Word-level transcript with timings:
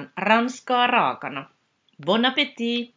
tarjoillaan 0.00 0.12
ranskaa 0.16 0.86
raakana. 0.86 1.50
Bon 2.06 2.24
appétit! 2.24 2.94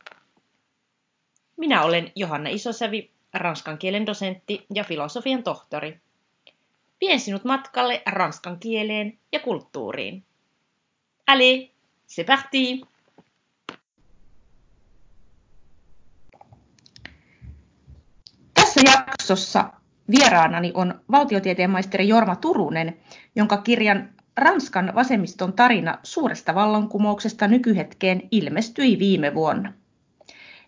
Minä 1.57 1.83
olen 1.83 2.11
Johanna 2.15 2.49
Isosävi, 2.49 3.11
ranskan 3.33 3.77
kielen 3.77 4.05
dosentti 4.05 4.65
ja 4.73 4.83
filosofian 4.83 5.43
tohtori. 5.43 5.99
Vien 7.01 7.19
sinut 7.19 7.43
matkalle 7.43 8.01
ranskan 8.05 8.59
kieleen 8.59 9.19
ja 9.31 9.39
kulttuuriin. 9.39 10.23
Allez, 11.27 11.69
c'est 12.07 12.25
parti! 12.25 12.81
Tässä 18.53 18.81
jaksossa 18.85 19.73
vieraanani 20.11 20.71
on 20.73 21.01
valtiotieteen 21.11 21.69
maisteri 21.69 22.07
Jorma 22.07 22.35
Turunen, 22.35 22.97
jonka 23.35 23.57
kirjan 23.57 24.09
Ranskan 24.37 24.91
vasemmiston 24.95 25.53
tarina 25.53 25.97
suuresta 26.03 26.55
vallankumouksesta 26.55 27.47
nykyhetkeen 27.47 28.21
ilmestyi 28.31 28.99
viime 28.99 29.33
vuonna. 29.33 29.73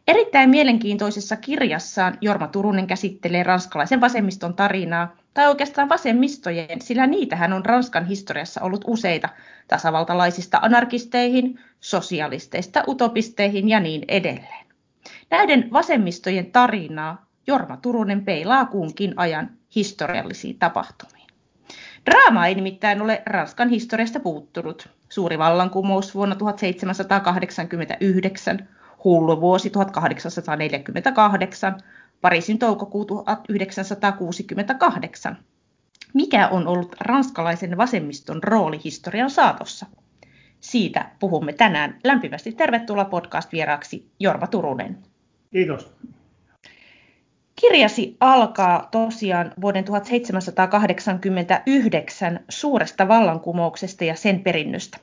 Erittäin 0.08 0.50
mielenkiintoisessa 0.50 1.36
kirjassaan 1.36 2.18
Jorma 2.22 2.48
Turunen 2.48 2.88
käsittelee 2.88 3.44
ranskalaisen 3.44 4.02
vasemmiston 4.02 4.54
tarinaa, 4.54 5.16
tai 5.34 5.48
oikeastaan 5.48 5.90
vasemmistojen, 5.90 6.82
sillä 6.82 7.08
niitähän 7.08 7.54
on 7.54 7.66
Ranskan 7.66 8.06
historiassa 8.06 8.62
ollut 8.62 8.84
useita, 8.88 9.30
tasavaltalaisista 9.68 10.60
anarkisteihin, 10.62 11.60
sosialisteista 11.80 12.84
utopisteihin 12.88 13.70
ja 13.70 13.80
niin 13.80 14.06
edelleen. 14.08 14.66
Näiden 15.30 15.70
vasemmistojen 15.74 16.52
tarinaa 16.52 17.26
Jorma 17.48 17.78
Turunen 17.78 18.26
peilaa 18.26 18.66
kunkin 18.66 19.14
ajan 19.16 19.50
historiallisiin 19.76 20.60
tapahtumiin. 20.60 21.15
Draama 22.06 22.48
ei 22.48 22.56
nimittäin 22.56 23.02
ole 23.02 23.24
Ranskan 23.26 23.70
historiasta 23.70 24.20
puuttunut. 24.20 24.90
Suuri 25.10 25.38
vallankumous 25.38 26.16
vuonna 26.16 26.36
1789, 26.36 28.70
hullu 29.04 29.42
vuosi 29.42 29.70
1848, 29.70 31.78
Pariisin 32.22 32.60
toukokuu 32.60 33.06
1968. 33.06 35.38
Mikä 36.14 36.48
on 36.48 36.68
ollut 36.68 36.96
ranskalaisen 37.00 37.78
vasemmiston 37.78 38.44
rooli 38.44 38.80
historian 38.84 39.30
saatossa? 39.30 39.86
Siitä 40.60 41.10
puhumme 41.20 41.54
tänään. 41.54 42.00
Lämpimästi 42.04 42.52
tervetuloa 42.52 43.06
podcast-vieraaksi 43.06 44.12
Jorma 44.20 44.48
Turunen. 44.48 44.98
Kiitos. 45.52 45.94
Kirjasi 47.70 48.18
alkaa 48.20 48.88
tosiaan 48.92 49.52
vuoden 49.62 49.84
1789 49.84 52.40
suuresta 52.50 53.08
vallankumouksesta 53.08 54.04
ja 54.04 54.16
sen 54.16 54.40
perinnöstä. 54.40 54.98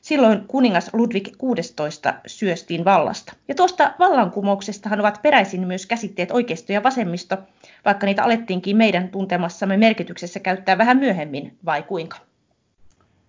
Silloin 0.00 0.44
kuningas 0.48 0.90
Ludwig 0.92 1.28
XVI 1.28 2.12
syöstiin 2.26 2.84
vallasta. 2.84 3.32
Ja 3.48 3.54
tuosta 3.54 3.94
vallankumouksestahan 3.98 5.00
ovat 5.00 5.22
peräisin 5.22 5.66
myös 5.66 5.86
käsitteet 5.86 6.30
oikeisto 6.30 6.72
ja 6.72 6.82
vasemmisto, 6.82 7.36
vaikka 7.84 8.06
niitä 8.06 8.24
alettiinkin 8.24 8.76
meidän 8.76 9.08
tuntemassamme 9.08 9.76
merkityksessä 9.76 10.40
käyttää 10.40 10.78
vähän 10.78 10.96
myöhemmin, 10.96 11.56
vai 11.64 11.82
kuinka? 11.82 12.16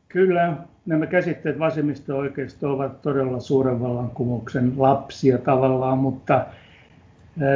Kyllä, 0.07 0.53
nämä 0.85 1.05
käsitteet 1.05 1.59
vasemmisto 1.59 2.13
ja 2.13 2.19
oikeisto 2.19 2.73
ovat 2.73 3.01
todella 3.01 3.39
suuren 3.39 3.81
vallankumouksen 3.81 4.73
lapsia 4.77 5.37
tavallaan, 5.37 5.97
mutta 5.97 6.45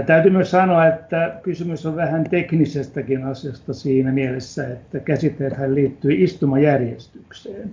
Täytyy 0.05 0.31
myös 0.31 0.51
sanoa, 0.51 0.87
että 0.87 1.39
kysymys 1.43 1.85
on 1.85 1.95
vähän 1.95 2.23
teknisestäkin 2.23 3.25
asiasta 3.25 3.73
siinä 3.73 4.11
mielessä, 4.11 4.67
että 4.67 4.99
käsitteethän 4.99 5.75
liittyy 5.75 6.11
istumajärjestykseen. 6.13 7.69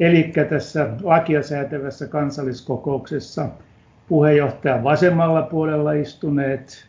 Eli 0.00 0.32
tässä 0.48 0.88
lakia 1.02 1.42
säätävässä 1.42 2.06
kansalliskokouksessa 2.06 3.48
puheenjohtajan 4.08 4.84
vasemmalla 4.84 5.42
puolella 5.42 5.92
istuneet 5.92 6.86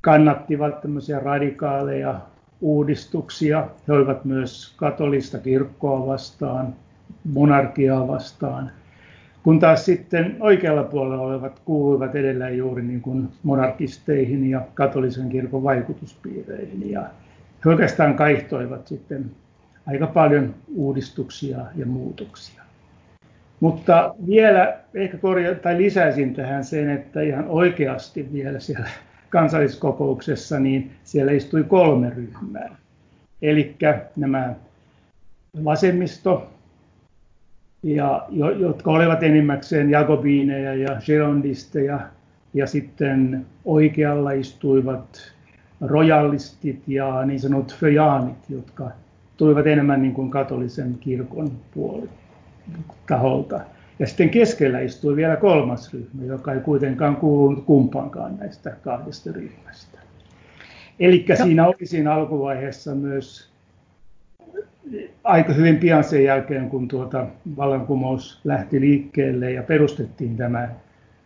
kannattivat 0.00 0.80
tämmöisiä 0.80 1.18
radikaaleja 1.18 2.20
uudistuksia. 2.60 3.68
He 3.88 3.92
olivat 3.92 4.24
myös 4.24 4.74
katolista 4.76 5.38
kirkkoa 5.38 6.06
vastaan, 6.06 6.74
monarkiaa 7.24 8.08
vastaan– 8.08 8.70
kun 9.46 9.58
taas 9.58 9.84
sitten 9.84 10.36
oikealla 10.40 10.84
puolella 10.84 11.22
olevat 11.22 11.60
kuuluivat 11.64 12.14
edelleen 12.14 12.58
juuri 12.58 12.82
niin 12.82 13.00
kuin 13.00 13.28
monarkisteihin 13.42 14.50
ja 14.50 14.60
katolisen 14.74 15.28
kirkon 15.28 15.62
vaikutuspiireihin. 15.62 16.90
Ja 16.90 17.00
he 17.64 17.70
oikeastaan 17.70 18.14
kaihtoivat 18.14 18.86
sitten 18.86 19.30
aika 19.86 20.06
paljon 20.06 20.54
uudistuksia 20.74 21.58
ja 21.76 21.86
muutoksia. 21.86 22.62
Mutta 23.60 24.14
vielä 24.26 24.78
ehkä 24.94 25.16
korja, 25.18 25.54
tai 25.54 25.78
lisäisin 25.78 26.34
tähän 26.34 26.64
sen, 26.64 26.90
että 26.90 27.20
ihan 27.20 27.44
oikeasti 27.48 28.32
vielä 28.32 28.60
siellä 28.60 28.88
kansalliskokouksessa, 29.30 30.60
niin 30.60 30.90
siellä 31.04 31.32
istui 31.32 31.64
kolme 31.64 32.10
ryhmää. 32.10 32.76
Eli 33.42 33.76
nämä 34.16 34.54
vasemmisto, 35.64 36.50
ja, 37.86 38.26
jotka 38.58 38.90
olivat 38.90 39.22
enimmäkseen 39.22 39.90
jakobiineja 39.90 40.74
ja 40.74 41.00
girondisteja, 41.06 42.00
ja 42.54 42.66
sitten 42.66 43.46
oikealla 43.64 44.30
istuivat 44.32 45.32
royalistit 45.80 46.82
ja 46.86 47.24
niin 47.24 47.40
sanotut 47.40 47.74
fejaanit, 47.74 48.50
jotka 48.50 48.90
tulivat 49.36 49.66
enemmän 49.66 50.02
niin 50.02 50.14
kuin 50.14 50.30
katolisen 50.30 50.96
kirkon 51.00 51.52
puoli 51.74 52.08
taholta. 53.08 53.60
Ja 53.98 54.06
sitten 54.06 54.30
keskellä 54.30 54.80
istui 54.80 55.16
vielä 55.16 55.36
kolmas 55.36 55.94
ryhmä, 55.94 56.24
joka 56.24 56.52
ei 56.52 56.60
kuitenkaan 56.60 57.16
kuulunut 57.16 57.64
kumpaankaan 57.64 58.36
näistä 58.38 58.70
kahdesta 58.70 59.32
ryhmästä. 59.32 59.98
Eli 61.00 61.26
siinä 61.42 61.66
oli 61.66 61.86
siinä 61.86 62.14
alkuvaiheessa 62.14 62.94
myös 62.94 63.55
aika 65.24 65.52
hyvin 65.52 65.76
pian 65.76 66.04
sen 66.04 66.24
jälkeen, 66.24 66.70
kun 66.70 66.88
tuota 66.88 67.26
vallankumous 67.56 68.40
lähti 68.44 68.80
liikkeelle 68.80 69.52
ja 69.52 69.62
perustettiin 69.62 70.36
tämä, 70.36 70.68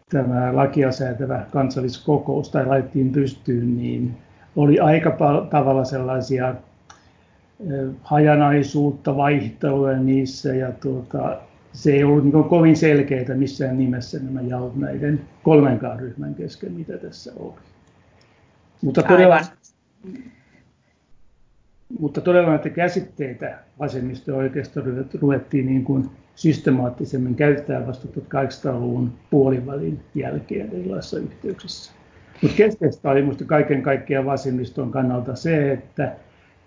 tämä 0.09 0.57
lakia 0.57 0.93
säätävä 0.93 1.47
kansalliskokous 1.53 2.51
tai 2.51 2.67
laitettiin 2.67 3.13
pystyyn, 3.13 3.77
niin 3.77 4.17
oli 4.57 4.81
aika 4.81 5.17
tavalla 5.51 5.85
sellaisia 5.85 6.55
hajanaisuutta, 8.03 9.17
vaihteluja 9.17 9.99
niissä 9.99 10.55
ja 10.55 10.73
tuota, 10.73 11.37
se 11.73 11.93
ei 11.93 12.05
ollut 12.05 12.25
niin 12.25 12.45
kovin 12.45 12.77
selkeitä 12.77 13.35
missään 13.35 13.79
nimessä 13.79 14.19
nämä 14.19 14.41
jaot 14.41 14.77
näiden 14.77 15.21
kolmenkaan 15.43 15.99
ryhmän 16.01 16.35
kesken, 16.35 16.73
mitä 16.73 16.99
tässä 16.99 17.33
oli. 17.37 17.55
Mutta 18.83 19.03
todella, 19.03 19.35
Aivan. 19.35 19.51
Mutta 21.99 22.21
todella 22.21 22.49
näitä 22.51 22.71
käsitteitä 22.71 23.59
vasemmisto 23.79 24.31
ja 24.31 24.37
oikeisto 24.37 24.81
ruvettiin 25.21 25.67
niin 25.67 25.85
kuin 25.85 26.11
systemaattisemmin 26.35 27.35
käyttää 27.35 27.87
vasta 27.87 28.09
1800-luvun 28.21 29.13
puolivälin 29.31 30.01
jälkeen 30.15 30.71
erilaisissa 30.73 31.19
yhteyksissä. 31.19 31.93
Mutta 32.43 32.57
keskeistä 32.57 33.11
oli 33.11 33.23
minusta 33.23 33.45
kaiken 33.45 33.83
kaikkiaan 33.83 34.27
vasemmiston 34.27 34.91
kannalta 34.91 35.37
se, 35.37 35.73
että 35.73 36.13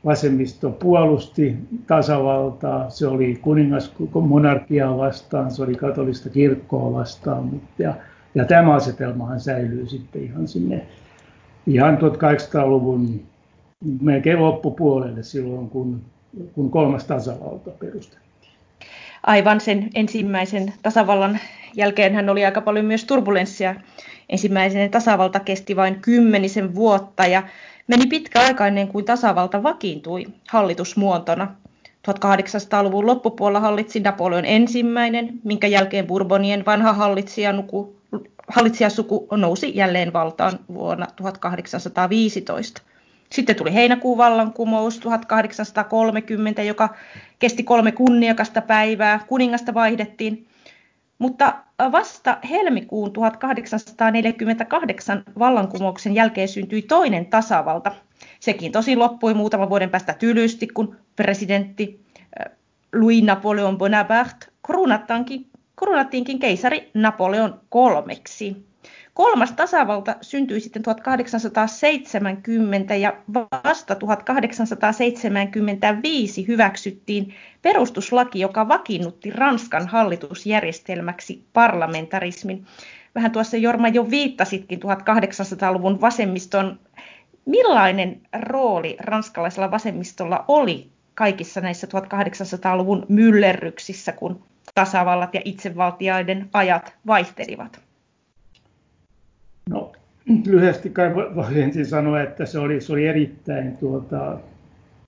vasemmisto 0.06 0.70
puolusti 0.70 1.56
tasavaltaa, 1.88 2.90
se 2.90 3.08
oli 3.08 3.40
kuningasmonarkiaa 3.42 4.98
vastaan, 4.98 5.52
se 5.52 5.64
oli 5.64 5.76
katolista 5.76 6.30
kirkkoa 6.30 6.94
vastaan, 6.94 7.62
ja, 7.80 7.94
ja 8.36 8.46
tämä 8.46 8.74
asetelmahan 8.74 9.40
säilyy 9.40 9.88
sitten 9.88 10.24
ihan 10.24 10.48
sinne 10.48 10.86
ihan 11.68 11.98
1800-luvun 11.98 13.22
melkein 14.02 14.42
loppupuolelle 14.42 15.24
silloin, 15.24 15.70
kun, 15.70 16.02
kun 16.54 16.72
kolmas 16.72 17.04
tasavalta 17.04 17.70
perustettiin. 17.70 18.24
Aivan 19.24 19.62
sen 19.62 19.90
ensimmäisen 19.96 20.74
tasavallan 20.82 21.40
jälkeen 21.76 22.14
hän 22.14 22.30
oli 22.30 22.46
aika 22.46 22.62
paljon 22.62 22.86
myös 22.86 23.06
turbulenssia. 23.06 23.76
Ensimmäisen 24.30 24.92
tasavalta 24.92 25.40
kesti 25.40 25.76
vain 25.76 26.02
kymmenisen 26.02 26.76
vuotta 26.76 27.26
ja 27.26 27.44
meni 27.88 28.06
pitkä 28.08 28.40
aika 28.40 28.68
ennen 28.68 28.88
kuin 28.88 29.06
tasavalta 29.06 29.64
vakiintui 29.64 30.26
hallitusmuotona. 30.50 31.56
1800-luvun 32.08 33.06
loppupuolella 33.06 33.60
hallitsi 33.60 34.00
Napoleon 34.00 34.46
ensimmäinen, 34.46 35.40
minkä 35.44 35.68
jälkeen 35.68 36.08
Bourbonien 36.08 36.66
vanha 36.66 36.94
hallitsijasuku, 36.94 37.96
hallitsijasuku 38.48 39.28
nousi 39.32 39.76
jälleen 39.76 40.14
valtaan 40.14 40.60
vuonna 40.74 41.08
1815. 41.16 42.82
Sitten 43.34 43.56
tuli 43.56 43.74
heinäkuun 43.74 44.18
vallankumous 44.18 45.00
1830, 45.00 46.64
joka 46.64 46.96
kesti 47.40 47.64
kolme 47.64 47.92
kunniakasta 47.92 48.62
päivää. 48.62 49.20
Kuningasta 49.28 49.74
vaihdettiin. 49.74 50.48
Mutta 51.20 51.56
vasta 51.92 52.38
helmikuun 52.50 53.14
1848 53.14 55.24
vallankumouksen 55.40 56.16
jälkeen 56.16 56.48
syntyi 56.48 56.82
toinen 56.82 57.26
tasavalta. 57.26 57.92
Sekin 58.40 58.72
tosi 58.72 58.96
loppui 58.96 59.34
muutaman 59.34 59.70
vuoden 59.70 59.90
päästä 59.90 60.14
tylysti, 60.14 60.68
kun 60.68 60.96
presidentti 61.16 62.06
Louis 62.96 63.24
Napoleon 63.24 63.78
Bonaparte 63.78 64.48
kruunattiinkin 65.76 66.40
keisari 66.40 66.92
Napoleon 66.94 67.62
kolmeksi. 67.70 68.73
Kolmas 69.14 69.52
tasavalta 69.52 70.16
syntyi 70.22 70.60
sitten 70.60 70.84
1870 70.84 72.96
ja 72.96 73.14
vasta 73.64 73.96
1875 73.96 76.48
hyväksyttiin 76.48 77.34
perustuslaki, 77.62 78.40
joka 78.40 78.68
vakiinnutti 78.68 79.30
Ranskan 79.30 79.88
hallitusjärjestelmäksi 79.88 81.46
parlamentarismin. 81.54 82.66
Vähän 83.16 83.32
tuossa 83.32 83.58
Jorma 83.58 83.88
jo 83.88 84.10
viittasitkin 84.10 84.80
1800-luvun 84.80 86.02
vasemmiston. 86.02 86.80
Millainen 87.46 88.22
rooli 88.42 88.98
ranskalaisella 89.00 89.72
vasemmistolla 89.72 90.46
oli 90.48 90.90
kaikissa 91.16 91.62
näissä 91.62 91.88
1800-luvun 91.88 93.06
myllerryksissä, 93.10 94.12
kun 94.12 94.44
tasavallat 94.76 95.34
ja 95.34 95.42
itsevaltiaiden 95.46 96.50
ajat 96.54 96.94
vaihtelivat? 97.08 97.93
Lyhyesti 100.46 100.90
kai 100.90 101.16
voin 101.16 101.58
ensin 101.58 101.86
sanoa, 101.86 102.22
että 102.22 102.46
se 102.46 102.60
oli, 102.60 102.82
se 102.82 102.94
oli 102.94 103.08
erittäin 103.08 103.78
tuota, 103.78 104.38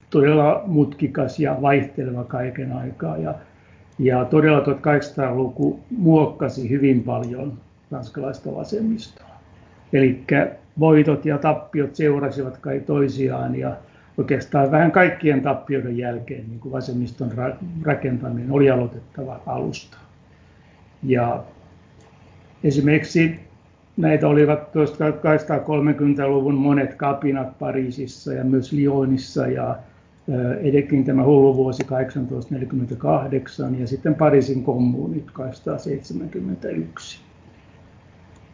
todella 0.09 0.63
mutkikas 0.65 1.39
ja 1.39 1.57
vaihteleva 1.61 2.23
kaiken 2.23 2.73
aikaa. 2.73 3.17
Ja, 3.17 3.35
ja 3.99 4.25
todella 4.25 4.59
1800-luku 4.59 5.79
muokkasi 5.89 6.69
hyvin 6.69 7.03
paljon 7.03 7.53
ranskalaista 7.91 8.55
vasemmistoa. 8.55 9.29
Eli 9.93 10.23
voitot 10.79 11.25
ja 11.25 11.37
tappiot 11.37 11.95
seurasivat 11.95 12.57
kai 12.57 12.79
toisiaan 12.79 13.55
ja 13.55 13.75
oikeastaan 14.17 14.71
vähän 14.71 14.91
kaikkien 14.91 15.41
tappioiden 15.41 15.97
jälkeen 15.97 16.49
niin 16.49 16.59
kuin 16.59 16.71
vasemmiston 16.71 17.31
rakentaminen 17.83 18.51
oli 18.51 18.69
aloitettava 18.69 19.39
alusta. 19.45 19.97
Ja 21.03 21.43
esimerkiksi 22.63 23.44
näitä 23.97 24.27
olivat 24.27 24.59
1830-luvun 24.59 26.55
monet 26.55 26.93
kapinat 26.93 27.59
Pariisissa 27.59 28.33
ja 28.33 28.43
myös 28.43 28.71
Lyonissa 28.71 29.47
ja 29.47 29.75
edekin 30.61 31.05
tämä 31.05 31.23
hullu 31.23 31.55
vuosi 31.55 31.83
1848 31.83 33.79
ja 33.79 33.87
sitten 33.87 34.15
Pariisin 34.15 34.63
kommunit 34.63 35.25
1871. 35.25 37.19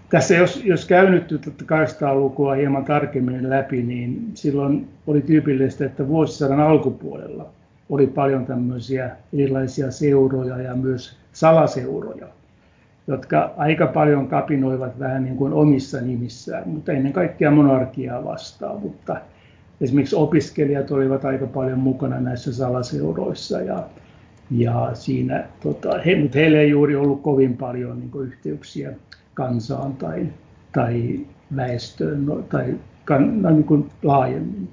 Tässä 0.10 0.36
jos, 0.36 0.62
jos 0.66 0.86
käy 0.86 1.10
nyt 1.10 1.32
800-lukua 1.64 2.54
hieman 2.54 2.86
tarkemmin 2.86 3.50
läpi, 3.50 3.84
niin 3.84 4.32
silloin 4.34 4.88
oli 5.08 5.22
tyypillistä, 5.22 5.86
että 5.86 6.08
vuosisadan 6.08 6.60
alkupuolella 6.60 7.50
oli 7.90 8.08
paljon 8.08 8.46
tämmöisiä 8.46 9.12
erilaisia 9.34 9.92
seuroja 9.92 10.58
ja 10.58 10.76
myös 10.76 11.18
salaseuroja, 11.34 12.28
jotka 13.12 13.54
aika 13.58 13.88
paljon 13.88 14.28
kapinoivat 14.28 15.00
vähän 15.00 15.24
niin 15.24 15.38
kuin 15.38 15.54
omissa 15.54 16.02
nimissään, 16.02 16.70
mutta 16.70 16.92
ennen 16.92 17.14
kaikkea 17.14 17.52
monarkiaa 17.52 18.24
vastaan. 18.24 18.80
Mutta 18.82 19.18
esimerkiksi 19.82 20.16
opiskelijat 20.16 20.92
olivat 20.92 21.26
aika 21.26 21.48
paljon 21.48 21.80
mukana 21.80 22.20
näissä 22.20 22.54
salaseuroissa 22.54 23.62
ja, 23.62 23.84
ja 24.52 24.90
siinä, 24.94 25.44
tota, 25.64 26.00
he, 26.06 26.16
mutta 26.16 26.38
heillä 26.38 26.60
ei 26.60 26.70
juuri 26.70 26.96
ollut 26.96 27.22
kovin 27.22 27.58
paljon 27.58 28.00
niin 28.00 28.12
kuin 28.12 28.28
yhteyksiä 28.28 28.92
kansaan 29.34 29.94
tai, 29.94 30.28
tai 30.72 31.20
väestöön 31.56 32.26
no, 32.26 32.36
tai 32.36 32.76
kan, 33.06 33.42
no, 33.42 33.50
niin 33.50 33.64
kuin 33.64 33.90
laajemmin. 34.04 34.70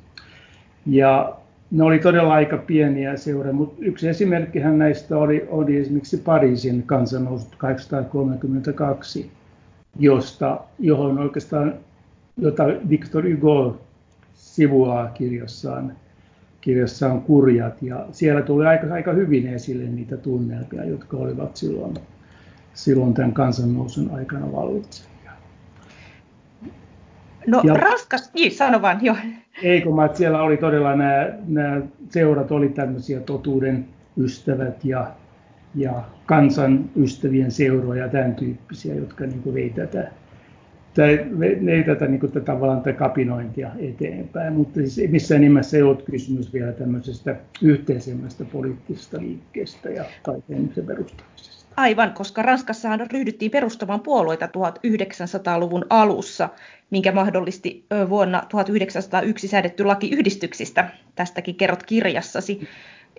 Ja 0.87 1.38
ne 1.71 1.83
oli 1.85 1.99
todella 1.99 2.35
aika 2.35 2.57
pieniä 2.57 3.17
seuroja, 3.17 3.53
mutta 3.53 3.77
yksi 3.85 4.09
esimerkkihän 4.09 4.79
näistä 4.79 5.17
oli, 5.17 5.47
oli 5.49 5.77
esimerkiksi 5.77 6.17
Pariisin 6.17 6.83
kansanousut 6.83 7.51
1832, 7.51 9.31
josta, 9.99 10.61
johon 10.79 11.19
oikeastaan, 11.19 11.75
jota 12.37 12.65
Victor 12.89 13.25
Hugo 13.31 13.81
sivuaa 14.35 15.07
kirjassaan, 15.09 15.93
kirjassaan 16.61 17.21
Kurjat, 17.21 17.83
ja 17.83 18.07
siellä 18.13 18.43
tuli 18.43 18.67
aika, 18.67 18.95
aika 18.95 19.13
hyvin 19.13 19.47
esille 19.47 19.85
niitä 19.85 20.17
tunnelmia, 20.17 20.85
jotka 20.85 21.17
olivat 21.17 21.57
silloin 21.57 21.95
silloin 22.79 23.15
tämän 23.15 23.33
kansannousun 23.33 24.11
aikana 24.11 24.53
vallitsevia. 24.53 25.18
No 27.49 27.63
ja, 27.65 27.75
raskas, 27.75 28.35
niin 28.35 28.53
sano 28.53 28.83
vaan, 28.83 28.99
joo. 29.03 29.17
Ei 29.63 29.81
kun 29.81 29.97
mä, 29.97 30.11
siellä 30.15 30.43
oli 30.43 30.57
todella 30.57 30.97
nämä, 30.97 31.29
nämä 31.47 31.81
seurat 32.09 32.53
oli 32.53 32.69
tämmöisiä 32.69 33.21
totuuden 33.21 33.87
ystävät 34.17 34.85
ja, 34.85 35.07
ja 35.75 36.03
kansan 36.27 36.91
ystävien 36.97 37.51
seuroja, 37.51 38.09
tämän 38.09 38.35
tyyppisiä, 38.35 38.95
jotka 38.95 39.27
niin 39.27 39.43
kuin 39.43 39.55
vei 39.55 39.71
tätä, 39.71 40.11
tai 40.95 41.27
vei 41.39 41.85
tätä, 41.85 42.07
niin 42.07 42.21
kuin, 42.21 42.33
tätä 42.33 42.45
tavallaan 42.45 42.83
tätä 42.83 42.99
kapinointia 42.99 43.71
eteenpäin, 43.79 44.53
mutta 44.53 44.75
siis 44.75 45.11
missään 45.11 45.41
nimessä 45.41 45.77
ei 45.77 45.83
ollut 45.83 46.03
kysymys 46.03 46.53
vielä 46.53 46.73
tämmöisestä 46.73 47.37
yhteisemmästä 47.63 48.45
poliittisesta 48.45 49.19
liikkeestä 49.21 49.91
ja 49.91 50.05
kaiken 50.23 50.71
se 50.75 50.83
perustamisesta. 50.83 51.58
Aivan, 51.79 52.13
koska 52.13 52.43
Ranskassahan 52.43 53.07
ryhdyttiin 53.13 53.51
perustamaan 53.51 54.01
puolueita 54.01 54.47
1900-luvun 54.47 55.87
alussa, 55.91 56.49
minkä 56.91 57.13
mahdollisti 57.13 57.87
vuonna 58.09 58.43
1901 58.49 59.49
säädetty 59.49 59.85
laki 59.85 60.11
yhdistyksistä. 60.11 60.89
Tästäkin 61.15 61.55
kerrot 61.55 61.83
kirjassasi. 61.83 62.69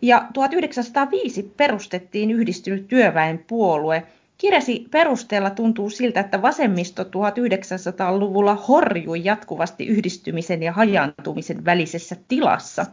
Ja 0.01 0.27
1905 0.33 1.53
perustettiin 1.57 2.31
yhdistynyt 2.31 2.87
työväenpuolue, 2.87 4.03
Kirjasi 4.39 4.87
perusteella 4.91 5.49
tuntuu 5.49 5.89
siltä, 5.89 6.19
että 6.19 6.41
vasemmisto 6.41 7.03
1900-luvulla 7.03 8.55
horjui 8.55 9.21
jatkuvasti 9.23 9.87
yhdistymisen 9.87 10.63
ja 10.63 10.71
hajantumisen 10.71 11.65
välisessä 11.65 12.15
tilassa. 12.27 12.85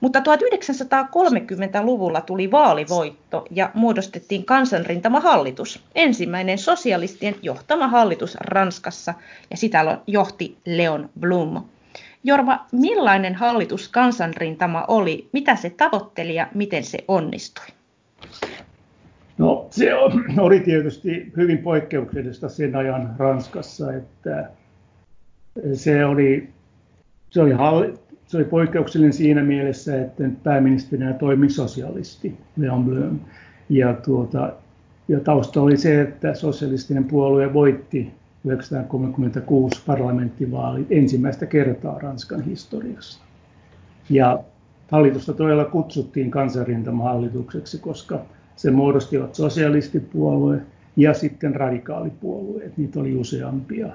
Mutta 0.00 0.18
1930-luvulla 0.18 2.20
tuli 2.20 2.50
vaalivoitto 2.50 3.44
ja 3.50 3.70
muodostettiin 3.74 4.44
kansanrintamahallitus, 4.44 5.84
ensimmäinen 5.94 6.58
sosialistien 6.58 7.36
johtama 7.42 7.88
hallitus 7.88 8.36
Ranskassa, 8.40 9.14
ja 9.50 9.56
sitä 9.56 9.98
johti 10.06 10.56
Leon 10.66 11.10
Blum. 11.20 11.62
Jorma, 12.24 12.66
millainen 12.72 13.34
hallitus 13.34 13.88
kansanrintama 13.88 14.84
oli, 14.88 15.28
mitä 15.32 15.56
se 15.56 15.70
tavoitteli 15.70 16.34
ja 16.34 16.48
miten 16.54 16.84
se 16.84 16.98
onnistui? 17.08 17.66
No 19.38 19.66
se 19.70 19.94
oli 20.38 20.60
tietysti 20.60 21.32
hyvin 21.36 21.58
poikkeuksellista 21.58 22.48
sen 22.48 22.76
ajan 22.76 23.14
Ranskassa, 23.18 23.92
että 23.94 24.50
se 25.74 26.04
oli, 26.04 26.48
se 27.30 27.42
oli, 27.42 27.52
halli, 27.52 27.94
se 28.26 28.36
oli 28.36 28.44
poikkeuksellinen 28.44 29.12
siinä 29.12 29.42
mielessä, 29.42 30.02
että 30.02 30.24
pääministerinä 30.42 31.12
toimi 31.12 31.50
sosialisti 31.50 32.38
Leon 32.56 32.84
Blum. 32.84 33.20
Ja, 33.68 33.92
tuota, 33.92 34.52
ja 35.08 35.20
tausta 35.20 35.62
oli 35.62 35.76
se, 35.76 36.00
että 36.00 36.34
sosialistinen 36.34 37.04
puolue 37.04 37.52
voitti 37.52 38.12
1936 38.42 39.82
parlamenttivaalit 39.86 40.86
ensimmäistä 40.90 41.46
kertaa 41.46 41.98
Ranskan 41.98 42.42
historiassa. 42.42 43.20
Ja 44.10 44.44
hallitusta 44.90 45.32
todella 45.32 45.64
kutsuttiin 45.64 46.30
kansanrintamahallitukseksi, 46.30 47.78
koska 47.78 48.20
se 48.56 48.70
muodostivat 48.70 49.34
sosialistipuolue 49.34 50.60
ja 50.96 51.14
sitten 51.14 51.54
radikaalipuolueet, 51.54 52.76
niitä 52.76 53.00
oli 53.00 53.16
useampia. 53.16 53.88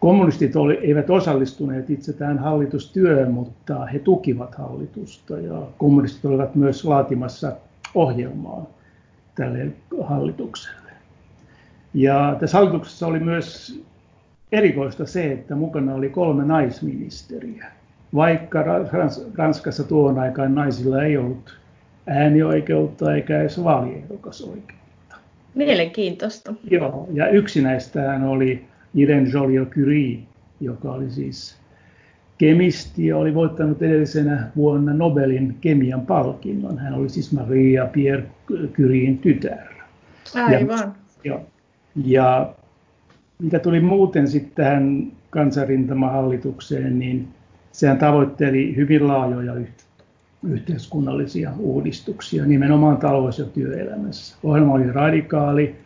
Kommunistit 0.00 0.56
oli, 0.56 0.74
eivät 0.74 1.10
osallistuneet 1.10 1.90
itse 1.90 2.12
tähän 2.12 2.38
hallitustyöhön, 2.38 3.30
mutta 3.30 3.86
he 3.86 3.98
tukivat 3.98 4.54
hallitusta 4.54 5.38
ja 5.38 5.62
kommunistit 5.78 6.24
olivat 6.24 6.54
myös 6.54 6.84
laatimassa 6.84 7.52
ohjelmaa 7.94 8.66
tälle 9.34 9.66
hallitukselle. 10.02 10.90
Ja 11.94 12.36
tässä 12.40 12.58
hallituksessa 12.58 13.06
oli 13.06 13.20
myös 13.20 13.80
erikoista 14.52 15.06
se, 15.06 15.32
että 15.32 15.54
mukana 15.54 15.94
oli 15.94 16.08
kolme 16.08 16.44
naisministeriä. 16.44 17.66
Vaikka 18.14 18.64
Ranskassa 19.34 19.84
tuon 19.84 20.18
aikaan 20.18 20.54
naisilla 20.54 21.02
ei 21.02 21.16
ollut 21.16 21.58
äänioikeutta 22.06 23.14
eikä 23.14 23.40
edes 23.40 23.64
vaaliehdokasoikeutta. 23.64 25.16
Mielenkiintoista. 25.54 26.54
Joo, 26.70 27.08
ja 27.12 27.28
yksi 27.28 27.62
näistähän 27.62 28.24
oli 28.24 28.64
Irene 28.94 29.28
Joliot-Curie, 29.28 30.18
joka 30.60 30.92
oli 30.92 31.10
siis 31.10 31.56
kemisti 32.38 33.06
ja 33.06 33.16
oli 33.16 33.34
voittanut 33.34 33.82
edellisenä 33.82 34.50
vuonna 34.56 34.94
Nobelin 34.94 35.56
kemian 35.60 36.06
palkinnon. 36.06 36.78
Hän 36.78 36.94
oli 36.94 37.08
siis 37.08 37.32
Maria 37.32 37.86
Pierre 37.86 38.26
Curien 38.72 39.18
tytär. 39.18 39.66
Aivan. 40.34 40.94
Ja, 41.24 41.32
ja, 41.32 41.40
ja 42.04 42.54
mitä 43.38 43.58
tuli 43.58 43.80
muuten 43.80 44.28
sitten 44.28 44.52
tähän 44.64 45.12
kansanrintamahallitukseen, 45.30 46.98
niin 46.98 47.28
sehän 47.72 47.98
tavoitteli 47.98 48.76
hyvin 48.76 49.08
laajoja 49.08 49.52
yhteiskunnallisia 50.48 51.52
uudistuksia, 51.58 52.46
nimenomaan 52.46 52.96
talous- 52.96 53.38
ja 53.38 53.44
työelämässä. 53.44 54.36
Ohjelma 54.42 54.74
oli 54.74 54.92
radikaali, 54.92 55.76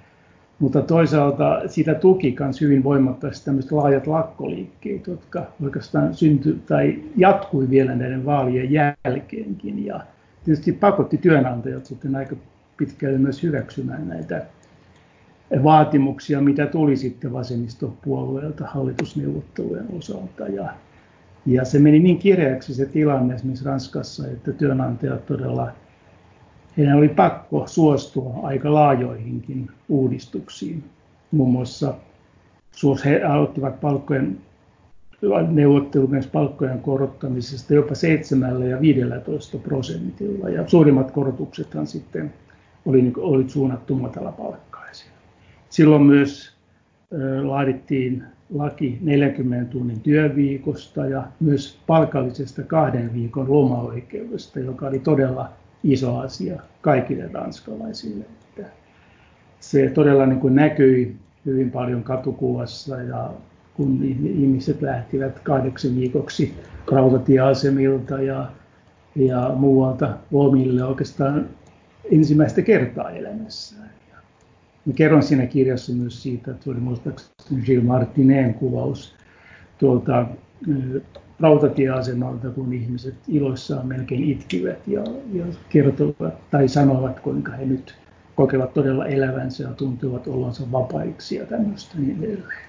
mutta 0.58 0.82
toisaalta 0.82 1.62
sitä 1.66 1.94
tuki 1.94 2.36
myös 2.40 2.60
hyvin 2.60 2.84
voimakkaasti 2.84 3.44
tämmöiset 3.44 3.72
laajat 3.72 4.06
lakkoliikkeet, 4.06 5.06
jotka 5.06 5.46
oikeastaan 5.64 6.14
syntyi 6.14 6.60
tai 6.66 7.02
jatkui 7.16 7.70
vielä 7.70 7.94
näiden 7.94 8.26
vaalien 8.26 8.70
jälkeenkin. 8.70 9.86
Ja 9.86 10.00
tietysti 10.44 10.72
pakotti 10.72 11.16
työnantajat 11.16 11.86
sitten 11.86 12.16
aika 12.16 12.36
pitkälle 12.76 13.18
myös 13.18 13.42
hyväksymään 13.42 14.08
näitä 14.08 14.46
vaatimuksia, 15.62 16.40
mitä 16.40 16.66
tuli 16.66 16.96
sitten 16.96 17.32
vasemmistopuolueelta 17.32 18.66
hallitusneuvottelujen 18.66 19.86
osalta. 19.98 20.48
Ja, 20.48 20.72
ja 21.46 21.64
se 21.64 21.78
meni 21.78 21.98
niin 21.98 22.18
kireäksi 22.18 22.74
se 22.74 22.86
tilanne 22.86 23.34
esimerkiksi 23.34 23.64
Ranskassa, 23.64 24.26
että 24.26 24.52
työnantajat 24.52 25.26
todella, 25.26 25.72
heidän 26.76 26.98
oli 26.98 27.08
pakko 27.08 27.66
suostua 27.66 28.34
aika 28.42 28.74
laajoihinkin 28.74 29.70
uudistuksiin. 29.88 30.84
Muun 31.30 31.52
muassa 31.52 31.94
he 33.04 33.22
aloittivat 33.22 33.80
palkkojen 33.80 34.38
neuvottelu 35.48 36.06
myös 36.06 36.26
palkkojen 36.26 36.80
korottamisesta 36.80 37.74
jopa 37.74 37.94
7 37.94 38.70
ja 38.70 38.80
15 38.80 39.58
prosentilla. 39.58 40.48
Ja 40.48 40.68
suurimmat 40.68 41.10
korotuksethan 41.10 41.86
sitten 41.86 42.32
oli, 42.86 43.12
oli 43.16 43.48
suunnattu 43.48 43.94
matalapalkkaisille. 43.94 45.12
Silloin 45.70 46.02
myös 46.02 46.56
laadittiin 47.42 48.24
laki 48.54 48.98
40 49.00 49.72
tunnin 49.72 50.00
työviikosta 50.00 51.06
ja 51.06 51.22
myös 51.40 51.78
palkallisesta 51.86 52.62
kahden 52.62 53.14
viikon 53.14 53.52
lomaoikeudesta, 53.52 54.60
joka 54.60 54.86
oli 54.86 54.98
todella 54.98 55.48
iso 55.84 56.18
asia 56.18 56.62
kaikille 56.80 57.30
ranskalaisille. 57.32 58.24
Että 58.24 58.70
se 59.60 59.90
todella 59.94 60.26
niin 60.26 60.40
kuin 60.40 60.54
näkyi 60.54 61.16
hyvin 61.46 61.70
paljon 61.70 62.02
katukuvassa 62.02 63.02
ja 63.02 63.30
kun 63.74 64.04
ihmiset 64.24 64.82
lähtivät 64.82 65.38
kahdeksi 65.38 65.96
viikoksi 65.96 66.54
rautatieasemilta 66.92 68.22
ja, 68.22 68.50
ja 69.16 69.52
muualta 69.56 70.16
lomille 70.30 70.84
oikeastaan 70.84 71.48
ensimmäistä 72.12 72.62
kertaa 72.62 73.10
elämässään. 73.10 73.89
Mä 74.90 74.94
kerron 74.94 75.22
siinä 75.22 75.46
kirjassa 75.46 75.92
myös 75.92 76.22
siitä, 76.22 76.50
että 76.50 76.64
se 76.64 76.70
oli 76.70 76.80
muistaakseni 76.80 77.62
Gilles 77.62 77.84
Martineen 77.84 78.54
kuvaus 78.54 79.14
tuolta 79.78 80.26
rautatieasemalta, 81.40 82.48
kun 82.50 82.72
ihmiset 82.72 83.14
iloissaan 83.28 83.86
melkein 83.86 84.24
itkivät 84.24 84.88
ja, 84.88 85.04
ja 85.32 85.44
kertovat 85.68 86.50
tai 86.50 86.68
sanovat, 86.68 87.20
kuinka 87.20 87.52
he 87.52 87.64
nyt 87.64 87.94
kokevat 88.34 88.74
todella 88.74 89.06
elävänsä 89.06 89.64
ja 89.64 89.70
tuntuvat 89.70 90.26
olonsa 90.26 90.72
vapaiksi 90.72 91.36
ja 91.36 91.46
tämmöistä 91.46 91.98
niin 91.98 92.24
edelleen. 92.24 92.68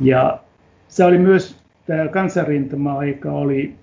Ja 0.00 0.40
se 0.88 1.04
oli 1.04 1.18
myös, 1.18 1.56
tämä 1.86 2.08
kansanrintama-aika 2.08 3.32
oli 3.32 3.74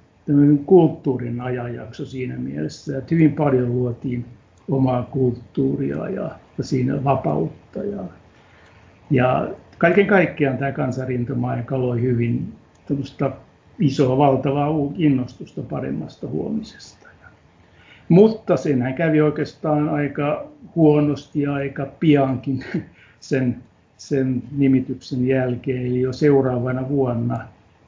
kulttuurin 0.65 1.41
ajanjakso 1.41 2.05
siinä 2.05 2.37
mielessä, 2.37 2.97
että 2.97 3.15
hyvin 3.15 3.33
paljon 3.33 3.73
luotiin 3.73 4.25
omaa 4.69 5.03
kulttuuria 5.03 6.09
ja, 6.09 6.31
ja 6.57 6.63
siinä 6.63 7.03
vapautta. 7.03 7.83
Ja, 7.83 8.03
ja 9.11 9.49
kaiken 9.77 10.07
kaikkiaan 10.07 10.57
tämä 10.57 10.71
kansanrintama-aika 10.71 11.81
loi 11.81 12.01
hyvin 12.01 12.53
isoa, 13.79 14.17
valtavaa 14.17 14.69
innostusta 14.97 15.61
paremmasta 15.61 16.27
huomisesta. 16.27 17.07
Mutta 18.09 18.57
senhän 18.57 18.93
kävi 18.93 19.21
oikeastaan 19.21 19.89
aika 19.89 20.47
huonosti 20.75 21.41
ja 21.41 21.53
aika 21.53 21.87
piankin 21.99 22.63
sen, 23.19 23.57
sen 23.97 24.43
nimityksen 24.57 25.27
jälkeen, 25.27 25.85
eli 25.85 26.01
jo 26.01 26.13
seuraavana 26.13 26.89
vuonna, 26.89 27.39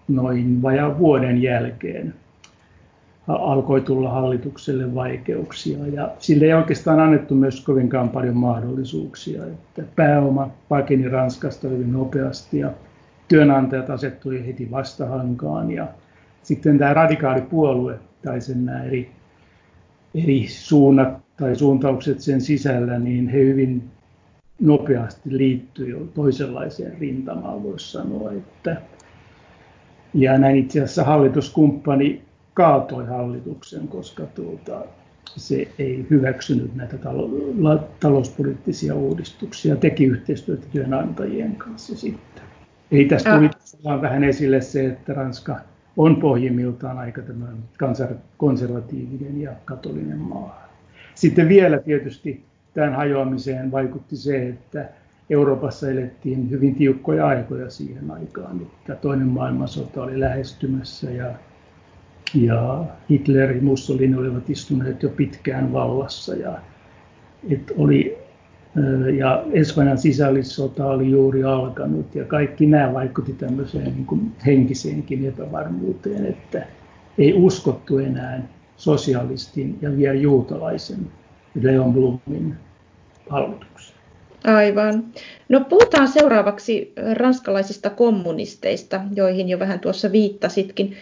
noin 0.08 0.62
vajaan 0.62 1.00
vuoden 1.00 1.42
jälkeen, 1.42 2.14
alkoi 3.34 3.82
tulla 3.82 4.10
hallitukselle 4.10 4.96
vaikeuksia 4.96 5.88
ja 5.88 6.12
sille 6.20 6.46
ei 6.46 6.54
oikeastaan 6.54 7.00
annettu 7.00 7.36
myös 7.36 7.62
kovinkaan 7.62 8.10
paljon 8.10 8.38
mahdollisuuksia. 8.38 9.46
Että 9.46 9.84
pääoma 9.96 10.50
pakeni 10.70 11.10
Ranskasta 11.10 11.68
hyvin 11.68 11.94
nopeasti 11.94 12.60
ja 12.60 12.72
työnantajat 13.28 13.90
asettui 13.90 14.48
heti 14.48 14.72
vastahankaan 14.72 15.72
ja 15.72 15.88
sitten 16.44 16.78
tämä 16.78 16.94
radikaali 16.94 17.42
puolue 17.42 18.00
tai 18.24 18.42
sen 18.42 18.66
nämä 18.66 18.84
eri, 18.84 19.10
eri 20.16 20.48
suunnat 20.48 21.18
tai 21.38 21.56
suuntaukset 21.56 22.20
sen 22.20 22.42
sisällä, 22.42 23.00
niin 23.00 23.28
he 23.28 23.40
hyvin 23.40 23.84
nopeasti 24.62 25.38
liittyi 25.38 25.90
jo 25.90 26.00
toisenlaiseen 26.14 26.98
rintamaan, 27.00 27.64
voisi 27.64 27.92
sanoa. 27.92 28.32
Että, 28.32 28.82
ja 30.14 30.38
näin 30.38 30.56
itse 30.56 30.80
asiassa 30.80 31.04
hallituskumppani 31.04 32.29
kaatoi 32.60 33.06
hallituksen, 33.06 33.88
koska 33.88 34.24
tuota, 34.24 34.86
se 35.26 35.68
ei 35.80 36.06
hyväksynyt 36.10 36.76
näitä 36.76 36.98
talo- 36.98 37.88
talouspoliittisia 38.00 38.96
uudistuksia, 38.96 39.76
teki 39.76 40.06
yhteistyötä 40.06 40.68
työnantajien 40.72 41.56
kanssa 41.56 41.96
sitten. 41.96 42.44
Ei 42.92 43.06
tästä 43.06 43.38
tuli 43.38 43.50
vaan 43.84 44.02
vähän 44.02 44.24
esille 44.24 44.62
se, 44.62 44.86
että 44.86 45.14
Ranska 45.14 45.60
on 45.98 46.16
pohjimmiltaan 46.16 46.98
aika 46.98 47.22
konservatiivinen 48.38 49.42
ja 49.42 49.52
katolinen 49.66 50.20
maa. 50.20 50.70
Sitten 51.16 51.50
vielä 51.50 51.78
tietysti 51.78 52.44
tämän 52.74 52.96
hajoamiseen 52.96 53.72
vaikutti 53.72 54.16
se, 54.18 54.48
että 54.48 54.90
Euroopassa 55.30 55.90
elettiin 55.90 56.50
hyvin 56.50 56.76
tiukkoja 56.76 57.28
aikoja 57.28 57.70
siihen 57.70 58.12
aikaan. 58.12 58.62
Että 58.62 58.96
toinen 58.96 59.28
maailmansota 59.28 60.04
oli 60.04 60.20
lähestymässä 60.20 61.12
ja 61.12 61.34
ja 62.36 62.86
Hitler 63.10 63.52
ja 63.52 63.62
Mussolini 63.62 64.18
olivat 64.18 64.50
istuneet 64.50 65.04
jo 65.04 65.10
pitkään 65.10 65.74
vallassa 65.74 66.36
ja, 66.36 66.58
et 67.50 67.72
oli, 67.78 68.18
ja 69.18 69.44
Espanjan 69.52 69.98
sisällissota 69.98 70.86
oli 70.86 71.12
juuri 71.12 71.44
alkanut 71.44 72.16
ja 72.16 72.26
kaikki 72.26 72.66
nämä 72.66 72.94
vaikutti 72.94 73.34
tämmöiseen 73.34 73.86
niin 73.86 74.06
kuin 74.06 74.32
henkiseenkin 74.46 75.28
epävarmuuteen, 75.28 76.26
että 76.26 76.66
ei 77.18 77.34
uskottu 77.34 77.98
enää 77.98 78.48
sosialistin 78.78 79.78
ja 79.82 79.98
vielä 79.98 80.14
juutalaisen 80.14 81.08
Leon 81.62 81.94
Blumin 81.94 82.56
hallitukseen. 83.30 84.00
Aivan. 84.44 85.04
No 85.50 85.66
puhutaan 85.70 86.08
seuraavaksi 86.08 86.94
ranskalaisista 87.14 87.90
kommunisteista, 87.90 89.02
joihin 89.16 89.50
jo 89.50 89.60
vähän 89.60 89.80
tuossa 89.80 90.12
viittasitkin. 90.12 90.96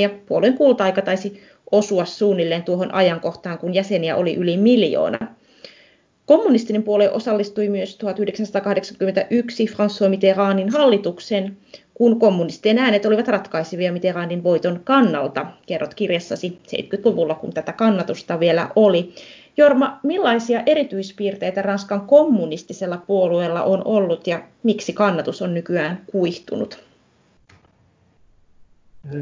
ja 0.00 0.10
puolueen 0.26 0.56
kulta-aika 0.56 1.02
taisi 1.02 1.42
osua 1.72 2.04
suunnilleen 2.04 2.62
tuohon 2.62 2.94
ajankohtaan, 2.94 3.58
kun 3.58 3.74
jäseniä 3.74 4.16
oli 4.16 4.34
yli 4.34 4.56
miljoona. 4.56 5.18
Kommunistinen 6.26 6.82
puolue 6.82 7.10
osallistui 7.10 7.68
myös 7.68 7.96
1981 7.96 9.66
François 9.66 10.08
Mitterrandin 10.08 10.68
hallitukseen, 10.68 11.56
kun 11.94 12.20
kommunistien 12.20 12.78
äänet 12.78 13.06
olivat 13.06 13.28
ratkaisevia 13.28 13.92
Mitterrandin 13.92 14.42
voiton 14.42 14.80
kannalta. 14.84 15.46
Kerrot 15.66 15.94
kirjassasi 15.94 16.58
70-luvulla, 16.68 17.34
kun 17.34 17.52
tätä 17.52 17.72
kannatusta 17.72 18.40
vielä 18.40 18.68
oli. 18.76 19.14
Jorma, 19.56 20.00
millaisia 20.02 20.62
erityispiirteitä 20.66 21.62
Ranskan 21.62 22.00
kommunistisella 22.00 22.96
puolueella 23.06 23.62
on 23.62 23.82
ollut 23.84 24.26
ja 24.26 24.42
miksi 24.62 24.92
kannatus 24.92 25.42
on 25.42 25.54
nykyään 25.54 26.02
kuihtunut? 26.06 26.84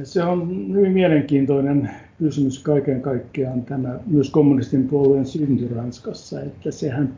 Se 0.02 0.22
on 0.22 0.48
hyvin 0.74 0.92
mielenkiintoinen 0.92 1.90
kysymys 2.20 2.62
kaiken 2.62 3.02
kaikkiaan 3.02 3.62
tämä 3.62 3.98
myös 4.06 4.30
kommunistin 4.30 4.88
puolueen 4.88 5.26
synty 5.26 5.74
Ranskassa, 5.74 6.40
että 6.40 6.70
sehän 6.70 7.14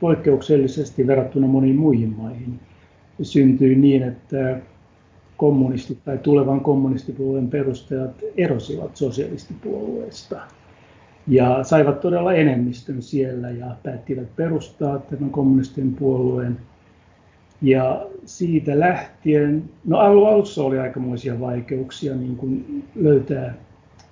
poikkeuksellisesti 0.00 1.06
verrattuna 1.06 1.46
moniin 1.46 1.76
muihin 1.76 2.14
maihin 2.16 2.60
syntyi 3.22 3.76
niin, 3.76 4.02
että 4.02 4.60
kommunistit 5.36 6.04
tai 6.04 6.18
tulevan 6.18 6.60
kommunistipuolueen 6.60 7.48
perustajat 7.48 8.10
erosivat 8.36 8.96
sosialistipuolueesta 8.96 10.40
ja 11.26 11.64
saivat 11.64 12.00
todella 12.00 12.34
enemmistön 12.34 13.02
siellä 13.02 13.50
ja 13.50 13.76
päättivät 13.82 14.36
perustaa 14.36 14.98
tämän 14.98 15.30
kommunistin 15.30 15.94
puolueen. 15.94 16.56
Ja 17.62 18.06
siitä 18.24 18.78
lähtien, 18.78 19.64
no 19.84 19.98
alussa 19.98 20.64
oli 20.64 20.78
aikamoisia 20.78 21.40
vaikeuksia 21.40 22.14
niin 22.14 22.36
kuin 22.36 22.84
löytää, 22.94 23.54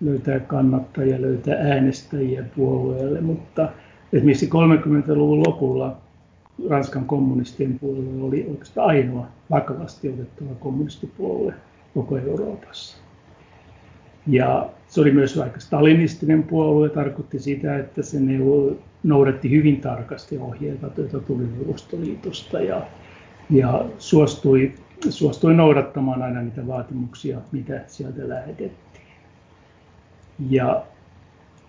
löytää 0.00 0.40
kannattajia, 0.40 1.22
löytää 1.22 1.54
äänestäjiä 1.54 2.44
puolueelle, 2.56 3.20
mutta 3.20 3.68
esimerkiksi 4.12 4.46
30-luvun 4.46 5.42
lopulla 5.46 5.96
Ranskan 6.70 7.04
kommunistien 7.04 7.78
puolue 7.78 8.22
oli 8.22 8.46
oikeastaan 8.50 8.88
ainoa 8.88 9.26
vakavasti 9.50 10.08
otettava 10.08 10.54
kommunistipuolue 10.60 11.54
koko 11.94 12.18
Euroopassa. 12.18 12.98
Ja 14.26 14.70
se 14.88 15.00
oli 15.00 15.10
myös 15.10 15.38
aika 15.38 15.60
stalinistinen 15.60 16.42
puolue, 16.42 16.88
tarkoitti 16.88 17.38
sitä, 17.38 17.78
että 17.78 18.02
se 18.02 18.18
noudatti 19.02 19.50
hyvin 19.50 19.80
tarkasti 19.80 20.38
ohjeita, 20.38 20.90
joita 20.96 21.20
tuli 21.20 21.46
Neuvostoliitosta 21.46 22.60
ja, 22.60 22.82
ja 23.50 23.84
suostui, 23.98 24.72
suostui 25.10 25.54
noudattamaan 25.54 26.22
aina 26.22 26.42
niitä 26.42 26.66
vaatimuksia, 26.66 27.38
mitä 27.52 27.80
sieltä 27.86 28.28
lähetettiin. 28.28 28.87
Ja 30.50 30.84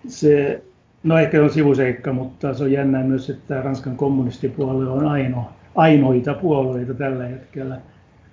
se, 0.08 0.62
no 1.02 1.18
ehkä 1.18 1.42
on 1.42 1.50
sivuseikka, 1.50 2.12
mutta 2.12 2.54
se 2.54 2.64
on 2.64 2.72
jännä 2.72 3.02
myös, 3.02 3.30
että 3.30 3.62
Ranskan 3.62 3.96
kommunistipuolue 3.96 4.88
on 4.88 5.06
ainoa, 5.06 5.52
ainoita 5.74 6.34
puolueita 6.34 6.94
tällä 6.94 7.26
hetkellä, 7.26 7.80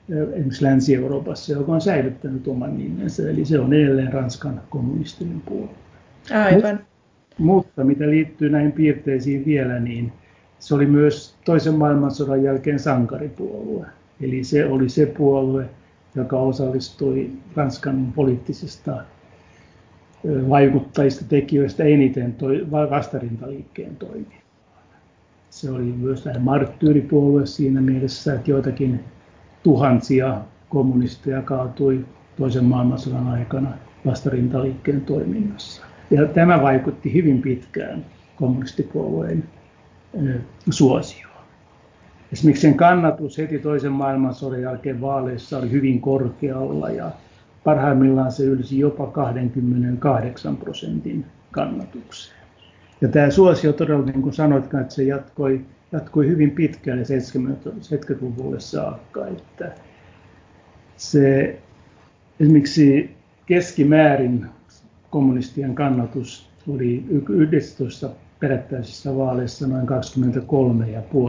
esimerkiksi 0.09 0.63
Länsi-Euroopassa, 0.63 1.53
joka 1.53 1.71
on 1.71 1.81
säilyttänyt 1.81 2.47
oman 2.47 2.77
nimensä, 2.77 3.29
eli 3.29 3.45
se 3.45 3.59
on 3.59 3.73
edelleen 3.73 4.13
Ranskan 4.13 4.61
kommunistinen 4.69 5.41
puolue. 5.41 5.69
Aivan. 6.45 6.79
Mutta 7.37 7.83
mitä 7.83 8.09
liittyy 8.09 8.49
näihin 8.49 8.71
piirteisiin 8.71 9.45
vielä, 9.45 9.79
niin 9.79 10.11
se 10.59 10.75
oli 10.75 10.85
myös 10.85 11.35
toisen 11.45 11.75
maailmansodan 11.75 12.43
jälkeen 12.43 12.79
sankaripuolue. 12.79 13.85
Eli 14.21 14.43
se 14.43 14.65
oli 14.65 14.89
se 14.89 15.05
puolue, 15.05 15.65
joka 16.15 16.39
osallistui 16.39 17.31
Ranskan 17.55 18.13
poliittisista 18.15 19.03
vaikuttajista, 20.49 21.25
tekijöistä 21.29 21.83
eniten 21.83 22.33
toi, 22.33 22.67
vastarintaliikkeen 22.71 23.95
toimia. 23.95 24.41
Se 25.49 25.71
oli 25.71 25.83
myös 25.83 26.25
vähän 26.25 26.41
marttyyripuolue 26.41 27.45
siinä 27.45 27.81
mielessä, 27.81 28.33
että 28.33 28.51
joitakin 28.51 28.99
tuhansia 29.63 30.41
kommunisteja 30.69 31.41
kaatui 31.41 32.05
toisen 32.37 32.65
maailmansodan 32.65 33.27
aikana 33.27 33.69
vastarintaliikkeen 34.05 35.01
toiminnassa. 35.01 35.83
Ja 36.11 36.25
tämä 36.25 36.61
vaikutti 36.61 37.13
hyvin 37.13 37.41
pitkään 37.41 38.05
kommunistipuolueen 38.35 39.43
suosioon. 40.69 41.37
Esimerkiksi 42.33 42.61
sen 42.61 42.77
kannatus 42.77 43.37
heti 43.37 43.59
toisen 43.59 43.91
maailmansodan 43.91 44.61
jälkeen 44.61 45.01
vaaleissa 45.01 45.57
oli 45.57 45.71
hyvin 45.71 46.01
korkealla 46.01 46.89
ja 46.89 47.11
parhaimmillaan 47.67 48.31
se 48.31 48.43
ylsi 48.43 48.79
jopa 48.79 49.07
28 49.07 50.57
prosentin 50.57 51.25
kannatukseen. 51.51 52.37
Ja 53.01 53.07
tämä 53.07 53.29
suosio 53.29 53.73
todella, 53.73 54.05
niin 54.05 54.21
kuin 54.21 54.33
sanoit, 54.33 54.63
että 54.65 54.95
se 54.95 55.03
jatkoi, 55.03 55.61
jatkoi 55.91 56.27
hyvin 56.27 56.51
pitkään 56.51 56.99
70-luvulle 56.99 58.59
saakka. 58.59 59.27
Että 59.27 59.71
se 60.97 61.59
esimerkiksi 62.39 63.15
keskimäärin 63.45 64.45
kommunistien 65.09 65.75
kannatus 65.75 66.49
oli 66.67 67.05
11 67.29 68.09
perättäisissä 68.39 69.15
vaaleissa 69.15 69.67
noin 69.67 69.87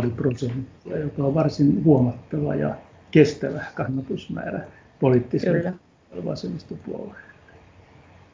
23,5 0.06 0.10
prosenttia, 0.16 0.98
joka 0.98 1.22
on 1.22 1.34
varsin 1.34 1.84
huomattava 1.84 2.54
ja 2.54 2.74
kestävä 3.10 3.64
kannatusmäärä 3.74 4.60
poliittiselle 5.00 5.74
vasemmistopuolueelle. 6.24 7.28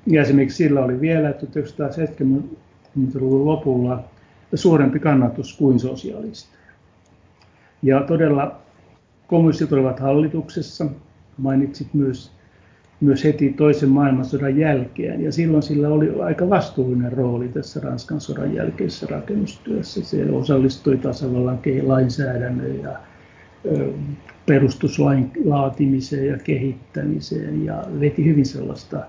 Ja 0.06 0.22
esimerkiksi 0.22 0.56
sillä 0.56 0.84
oli 0.84 1.00
vielä 1.00 1.30
1970-luvun 1.30 3.46
lopulla 3.46 4.04
suurempi 4.54 4.98
kannatus 4.98 5.56
kuin 5.56 5.80
sosialisteja. 5.80 6.64
Ja 7.82 8.00
todella 8.00 8.60
kommunistit 9.26 9.72
olivat 9.72 10.00
hallituksessa. 10.00 10.86
Mainitsit 11.38 11.94
myös 11.94 12.34
myös 13.00 13.24
heti 13.24 13.52
toisen 13.52 13.88
maailmansodan 13.88 14.58
jälkeen. 14.58 15.24
Ja 15.24 15.32
silloin 15.32 15.62
sillä 15.62 15.88
oli 15.88 16.20
aika 16.20 16.50
vastuullinen 16.50 17.12
rooli 17.12 17.48
tässä 17.48 17.80
Ranskan 17.80 18.20
sodan 18.20 18.54
jälkeisessä 18.54 19.06
rakennustyössä. 19.10 20.04
Se 20.04 20.30
osallistui 20.30 20.96
tasavallan 20.96 21.58
lainsäädännön 21.82 22.80
ja 22.80 22.98
perustuslain 24.46 25.30
laatimiseen 25.44 26.26
ja 26.26 26.38
kehittämiseen 26.38 27.64
ja 27.64 27.84
veti 28.00 28.24
hyvin 28.24 28.46
sellaista 28.46 29.00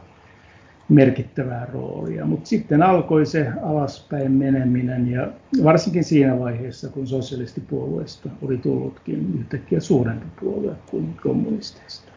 merkittävää 0.89 1.67
roolia. 1.73 2.25
Mutta 2.25 2.49
sitten 2.49 2.83
alkoi 2.83 3.25
se 3.25 3.47
alaspäin 3.63 4.31
meneminen 4.31 5.11
ja 5.11 5.27
varsinkin 5.63 6.03
siinä 6.03 6.39
vaiheessa, 6.39 6.89
kun 6.89 7.07
sosialistipuolueesta 7.07 8.29
oli 8.41 8.57
tullutkin 8.57 9.39
yhtäkkiä 9.39 9.79
suurempi 9.79 10.25
puolue 10.39 10.75
kuin 10.89 11.15
kommunisteista 11.23 12.15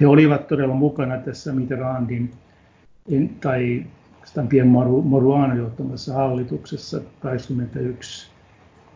he 0.00 0.06
olivat 0.06 0.46
todella 0.46 0.74
mukana 0.74 1.16
tässä 1.16 1.52
Mitterrandin 1.52 2.30
tai 3.40 3.86
Stampien 4.24 4.66
Moruano 5.04 5.54
johtamassa 5.54 6.14
hallituksessa 6.14 7.00
81 7.20 8.30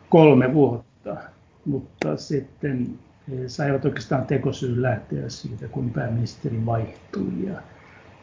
kolme 0.09 0.55
vuotta, 0.55 1.17
mutta 1.65 2.17
sitten 2.17 2.99
he 3.31 3.49
saivat 3.49 3.85
oikeastaan 3.85 4.27
tekosyyn 4.27 4.83
lähteä 4.83 5.29
siitä, 5.29 5.69
kun 5.69 5.91
pääministeri 5.91 6.67
vaihtui. 6.67 7.47
Ja, 7.47 7.55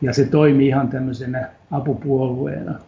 ja 0.01 0.13
se 0.13 0.25
toimi 0.25 0.67
ihan 0.67 0.87
tämmöisenä 0.87 1.49
apupuolueena 1.71 2.79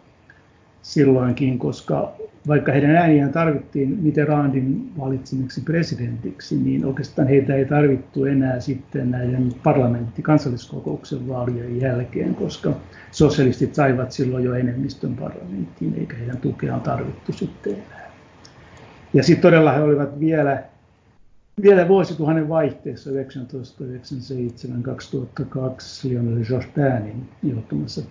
silloinkin, 0.82 1.58
koska 1.58 2.12
vaikka 2.48 2.72
heidän 2.72 2.96
ääniään 2.96 3.32
tarvittiin 3.32 3.98
Mitterrandin 4.02 4.92
valitsemiksi 4.98 5.60
presidentiksi, 5.60 6.56
niin 6.56 6.84
oikeastaan 6.84 7.28
heitä 7.28 7.54
ei 7.54 7.64
tarvittu 7.64 8.24
enää 8.24 8.60
sitten 8.60 9.10
näiden 9.10 9.52
parlamentti 9.62 10.22
kansalliskokouksen 10.22 11.28
vaalien 11.28 11.80
jälkeen, 11.80 12.34
koska 12.34 12.72
sosialistit 13.10 13.74
saivat 13.74 14.12
silloin 14.12 14.44
jo 14.44 14.54
enemmistön 14.54 15.16
parlamenttiin, 15.16 15.94
eikä 15.98 16.16
heidän 16.16 16.36
tukeaan 16.36 16.80
tarvittu 16.80 17.32
sitten 17.32 17.72
enää. 17.72 18.09
Ja 19.14 19.22
sitten 19.22 19.42
todella 19.42 19.72
he 19.72 19.82
olivat 19.82 20.20
vielä, 20.20 20.62
vielä 21.62 21.88
vuosituhannen 21.88 22.48
vaihteessa 22.48 23.10
1997-2002 23.10 23.14
Lionel 26.04 26.44
Jospinin 26.50 27.28
johtamassa 27.42 28.02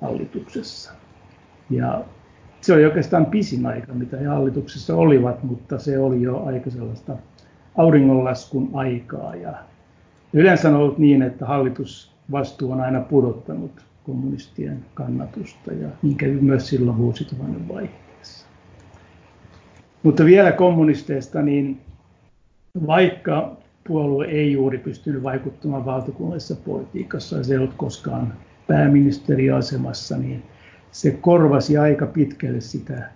hallituksessa. 0.00 0.92
Ja 1.70 2.04
se 2.60 2.72
oli 2.72 2.84
oikeastaan 2.84 3.26
pisin 3.26 3.66
aika, 3.66 3.92
mitä 3.92 4.16
he 4.16 4.24
hallituksessa 4.24 4.96
olivat, 4.96 5.42
mutta 5.42 5.78
se 5.78 5.98
oli 5.98 6.22
jo 6.22 6.44
aika 6.44 6.70
sellaista 6.70 7.16
auringonlaskun 7.76 8.70
aikaa. 8.72 9.34
Ja 9.34 9.54
yleensä 10.32 10.68
on 10.68 10.74
ollut 10.74 10.98
niin, 10.98 11.22
että 11.22 11.46
hallitusvastuu 11.46 12.72
on 12.72 12.80
aina 12.80 13.00
pudottanut 13.00 13.70
kommunistien 14.04 14.84
kannatusta 14.94 15.72
ja 15.72 15.88
niin 16.02 16.16
kävi 16.16 16.40
myös 16.40 16.68
silloin 16.68 16.98
vuosituhannen 16.98 17.68
vaihteessa. 17.68 18.05
Mutta 20.06 20.24
vielä 20.24 20.52
kommunisteista, 20.52 21.42
niin 21.42 21.80
vaikka 22.86 23.56
puolue 23.86 24.26
ei 24.26 24.52
juuri 24.52 24.78
pystynyt 24.78 25.22
vaikuttamaan 25.22 25.84
valtakunnallisessa 25.84 26.56
politiikassa 26.56 27.36
ja 27.36 27.44
se 27.44 27.52
ei 27.52 27.58
ollut 27.58 27.74
koskaan 27.76 28.34
pääministeriasemassa, 28.66 30.16
niin 30.16 30.42
se 30.92 31.10
korvasi 31.10 31.78
aika 31.78 32.06
pitkälle 32.06 32.60
sitä 32.60 33.10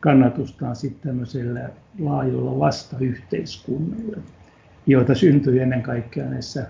kannatustaan 0.00 0.76
sitten 0.76 1.10
tämmöisellä 1.10 1.70
laajoilla 1.98 2.58
vastayhteiskunnilla, 2.58 4.16
joita 4.86 5.14
syntyi 5.14 5.58
ennen 5.58 5.82
kaikkea 5.82 6.24
näissä 6.24 6.66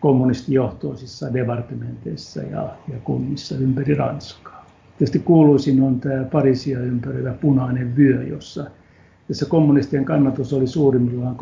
kommunistijohtoisissa 0.00 1.34
departementeissa 1.34 2.42
ja, 2.42 2.76
ja 2.92 2.98
kunnissa 3.04 3.54
ympäri 3.56 3.94
Ranskaa. 3.94 4.66
Tietysti 4.98 5.18
kuuluisin 5.18 5.82
on 5.82 6.00
tämä 6.00 6.24
Parisia 6.24 6.80
ympäröivä 6.80 7.32
punainen 7.32 7.96
vyö, 7.96 8.22
jossa, 8.22 8.70
jossa 9.28 9.46
kommunistien 9.46 10.04
kannatus 10.04 10.52
oli 10.52 10.66
suurimmillaan 10.66 11.36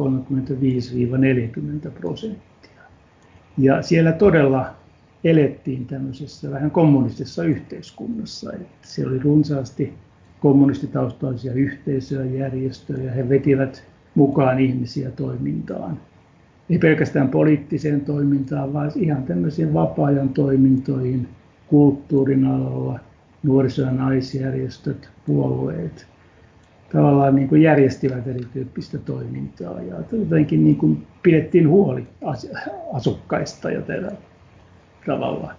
35-40 1.86 1.90
prosenttia. 1.90 2.82
Ja 3.58 3.82
siellä 3.82 4.12
todella 4.12 4.66
elettiin 5.24 5.86
tämmöisessä 5.86 6.50
vähän 6.50 6.70
kommunistisessa 6.70 7.44
yhteiskunnassa. 7.44 8.52
Että 8.52 8.88
siellä 8.88 9.12
oli 9.12 9.18
runsaasti 9.18 9.92
kommunistitaustaisia 10.40 11.52
yhteisöjä, 11.52 12.24
järjestöjä, 12.24 13.12
he 13.12 13.28
vetivät 13.28 13.84
mukaan 14.14 14.60
ihmisiä 14.60 15.10
toimintaan. 15.10 16.00
Ei 16.70 16.78
pelkästään 16.78 17.28
poliittiseen 17.28 18.00
toimintaan, 18.00 18.72
vaan 18.72 18.92
ihan 18.94 19.22
tämmöisiin 19.22 19.74
vapaa-ajan 19.74 20.28
toimintoihin, 20.28 21.28
kulttuurin 21.66 22.44
alalla, 22.44 23.00
nuoriso- 23.42 23.82
ja 23.82 23.90
naisjärjestöt, 23.90 25.08
puolueet. 25.26 26.06
Tavallaan 26.92 27.34
niin 27.34 27.48
kuin 27.48 27.62
järjestivät 27.62 28.26
erityyppistä 28.26 28.98
toimintaa 28.98 29.82
ja 29.82 29.96
jotenkin 30.12 30.64
niin 30.64 30.76
kuin 30.76 31.06
pidettiin 31.22 31.68
huoli 31.68 32.06
asukkaista 32.92 33.70
ja 33.70 33.82
tällä 33.82 34.12
tavalla. 35.06 35.54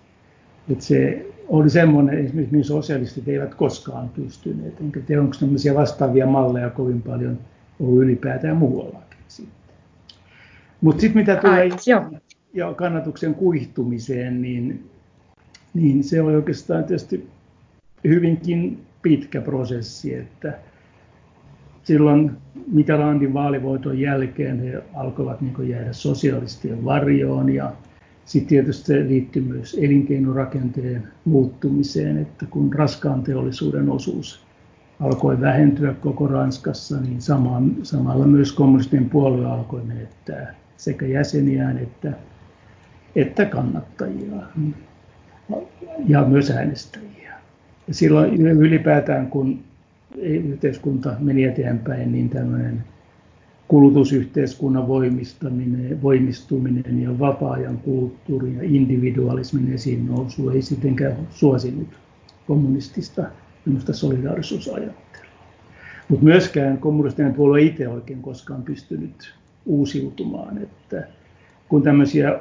Että 0.69 0.83
se 0.83 1.25
oli 1.47 1.69
semmoinen, 1.69 2.25
esimerkiksi 2.25 2.51
mihin 2.51 2.65
sosialistit 2.65 3.27
eivät 3.27 3.55
koskaan 3.55 4.09
pystyneet. 4.09 4.81
Enkä 4.81 4.99
tiedä, 4.99 5.21
onko 5.21 5.35
tämmöisiä 5.39 5.75
vastaavia 5.75 6.25
malleja 6.25 6.69
kovin 6.69 7.01
paljon 7.01 7.39
ollut 7.79 8.03
ylipäätään 8.03 8.57
muuallakin 8.57 9.19
sitten. 9.27 9.75
Mutta 10.81 11.01
sitten 11.01 11.21
mitä 11.21 11.35
tulee 11.35 11.61
Ai, 11.61 11.69
ja 12.53 12.73
kannatuksen 12.73 13.35
kuihtumiseen, 13.35 14.41
niin, 14.41 14.89
niin 15.73 16.03
se 16.03 16.21
oli 16.21 16.35
oikeastaan 16.35 16.83
tietysti 16.83 17.27
hyvinkin 18.03 18.81
pitkä 19.01 19.41
prosessi, 19.41 20.15
että 20.15 20.53
silloin 21.87 22.31
Mitterrandin 22.71 23.33
vaalivoiton 23.33 23.99
jälkeen 23.99 24.59
he 24.59 24.83
alkoivat 24.93 25.41
niin 25.41 25.69
jäädä 25.69 25.93
sosialistien 25.93 26.85
varjoon 26.85 27.49
ja 27.49 27.71
sitten 28.25 28.47
tietysti 28.47 28.85
se 28.85 29.07
liittyy 29.07 29.41
myös 29.41 29.77
elinkeinorakenteen 29.81 31.07
muuttumiseen, 31.25 32.17
että 32.17 32.45
kun 32.49 32.73
raskaan 32.73 33.23
teollisuuden 33.23 33.89
osuus 33.89 34.45
alkoi 34.99 35.41
vähentyä 35.41 35.93
koko 35.93 36.27
Ranskassa, 36.27 37.01
niin 37.01 37.21
sama, 37.21 37.61
samalla 37.83 38.27
myös 38.27 38.51
kommunistien 38.51 39.09
puolue 39.09 39.45
alkoi 39.45 39.81
menettää 39.83 40.55
sekä 40.77 41.05
jäseniään 41.05 41.77
että, 41.77 42.13
että 43.15 43.45
kannattajia 43.45 44.35
ja 46.07 46.25
myös 46.25 46.51
äänestäjiä. 46.51 47.33
Ja 47.87 47.93
silloin 47.93 48.41
ylipäätään, 48.41 49.27
kun 49.27 49.66
yhteiskunta 50.15 51.15
meni 51.19 51.43
eteenpäin, 51.43 52.11
niin 52.11 52.29
tämmöinen 52.29 52.83
kulutusyhteiskunnan 53.67 54.87
voimistaminen, 54.87 56.01
voimistuminen 56.01 57.01
ja 57.03 57.19
vapaa-ajan 57.19 57.77
kulttuuri 57.77 58.55
ja 58.55 58.63
individualismin 58.63 59.73
esiin 59.73 60.07
nousu 60.07 60.49
ei 60.49 60.61
sittenkään 60.61 61.17
suosinut 61.29 61.87
kommunistista 62.47 63.23
solidaarisuusajattelua. 63.91 65.27
Mutta 66.09 66.25
myöskään 66.25 66.77
kommunistinen 66.77 67.33
puolue 67.33 67.61
itse 67.61 67.87
oikein 67.87 68.21
koskaan 68.21 68.63
pystynyt 68.63 69.33
uusiutumaan, 69.65 70.57
että 70.57 71.07
kun 71.69 71.83
tämmöisiä 71.83 72.39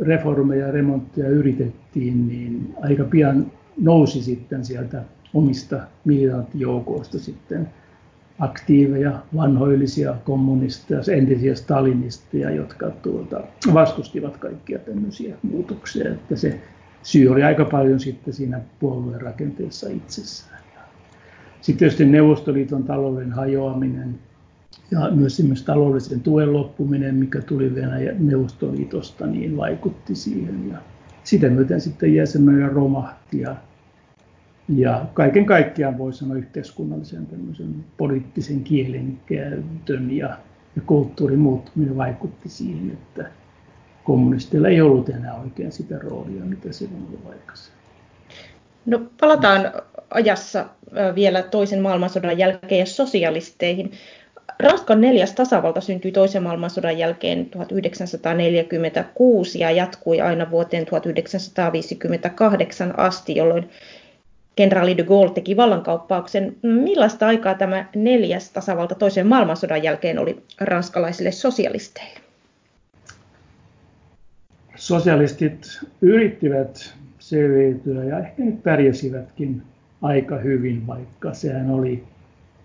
reformeja 0.00 0.66
ja 0.66 0.72
remontteja 0.72 1.28
yritettiin, 1.28 2.28
niin 2.28 2.74
aika 2.82 3.04
pian 3.04 3.52
nousi 3.80 4.22
sitten 4.22 4.64
sieltä 4.64 5.02
omista 5.34 5.80
militanttijoukoista 6.04 7.18
sitten 7.18 7.68
aktiiveja, 8.38 9.18
vanhoillisia 9.36 10.14
kommunisteja, 10.24 11.00
entisiä 11.16 11.54
stalinisteja, 11.54 12.50
jotka 12.50 12.90
tuota, 12.90 13.40
vastustivat 13.74 14.36
kaikkia 14.36 14.78
tämmöisiä 14.78 15.36
muutoksia. 15.42 16.12
Että 16.12 16.36
se 16.36 16.60
syy 17.02 17.28
oli 17.28 17.42
aika 17.42 17.64
paljon 17.64 18.00
sitten 18.00 18.34
siinä 18.34 18.60
puolueen 18.80 19.20
rakenteessa 19.20 19.90
itsessään. 19.90 20.62
Sitten 21.60 21.78
tietysti 21.78 22.04
Neuvostoliiton 22.04 22.84
talouden 22.84 23.32
hajoaminen 23.32 24.18
ja 24.90 25.10
myös 25.10 25.32
esimerkiksi 25.32 25.64
taloudellisen 25.64 26.20
tuen 26.20 26.52
loppuminen, 26.52 27.14
mikä 27.14 27.42
tuli 27.42 27.74
Venäjän 27.74 28.26
Neuvostoliitosta, 28.26 29.26
niin 29.26 29.56
vaikutti 29.56 30.14
siihen. 30.14 30.68
Ja 30.70 30.78
sitä 31.24 31.48
myöten 31.48 31.80
sitten 31.80 32.14
jäsenmäärä 32.14 32.68
romahti 32.68 33.40
ja 33.40 33.56
ja 34.76 35.06
kaiken 35.14 35.46
kaikkiaan 35.46 35.98
voi 35.98 36.12
sanoa 36.12 36.36
yhteiskunnallisen 36.36 37.26
poliittisen 37.96 38.64
kielenkäytön 38.64 40.16
ja, 40.16 40.28
ja 40.76 40.82
kulttuurin 40.86 41.38
muuttuminen 41.38 41.96
vaikutti 41.96 42.48
siihen, 42.48 42.90
että 42.90 43.30
kommunisteilla 44.04 44.68
ei 44.68 44.80
ollut 44.80 45.08
enää 45.08 45.34
oikein 45.34 45.72
sitä 45.72 45.98
roolia, 45.98 46.44
mitä 46.44 46.72
se 46.72 46.84
on 46.84 47.06
ollut 47.06 47.30
aikaisemmin. 47.30 47.82
No, 48.86 49.00
palataan 49.20 49.72
ajassa 50.10 50.66
vielä 51.14 51.42
toisen 51.42 51.82
maailmansodan 51.82 52.38
jälkeen 52.38 52.78
ja 52.78 52.86
sosialisteihin. 52.86 53.92
Ranskan 54.58 55.00
neljäs 55.00 55.32
tasavalta 55.32 55.80
syntyi 55.80 56.12
toisen 56.12 56.42
maailmansodan 56.42 56.98
jälkeen 56.98 57.46
1946 57.46 59.58
ja 59.58 59.70
jatkui 59.70 60.20
aina 60.20 60.50
vuoteen 60.50 60.86
1958 60.86 62.98
asti, 62.98 63.36
jolloin 63.36 63.70
kenraali 64.56 64.96
de 64.96 65.02
Gaulle 65.02 65.32
teki 65.32 65.56
vallankauppauksen. 65.56 66.56
Millaista 66.62 67.26
aikaa 67.26 67.54
tämä 67.54 67.84
neljäs 67.96 68.50
tasavalta 68.50 68.94
toisen 68.94 69.26
maailmansodan 69.26 69.82
jälkeen 69.82 70.18
oli 70.18 70.42
ranskalaisille 70.60 71.32
sosialisteille? 71.32 72.20
Sosialistit 74.76 75.80
yrittivät 76.00 76.94
selviytyä 77.18 78.04
ja 78.04 78.18
ehkä 78.18 78.42
nyt 78.42 78.62
pärjäsivätkin 78.62 79.62
aika 80.02 80.36
hyvin, 80.36 80.86
vaikka 80.86 81.34
sehän 81.34 81.70
oli 81.70 82.04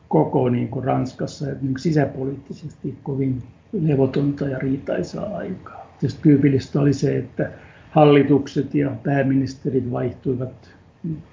koko 0.07 0.49
niin 0.49 0.67
kuin 0.67 0.85
Ranskassa 0.85 1.45
niin 1.61 1.79
sisäpoliittisesti 1.79 2.95
kovin 3.03 3.43
levotonta 3.81 4.47
ja 4.47 4.59
riitaisaa 4.59 5.37
aikaa. 5.37 5.93
Tietysti 5.99 6.21
tyypillistä 6.23 6.79
oli 6.79 6.93
se, 6.93 7.17
että 7.17 7.51
hallitukset 7.91 8.75
ja 8.75 8.91
pääministerit 9.03 9.91
vaihtuivat 9.91 10.76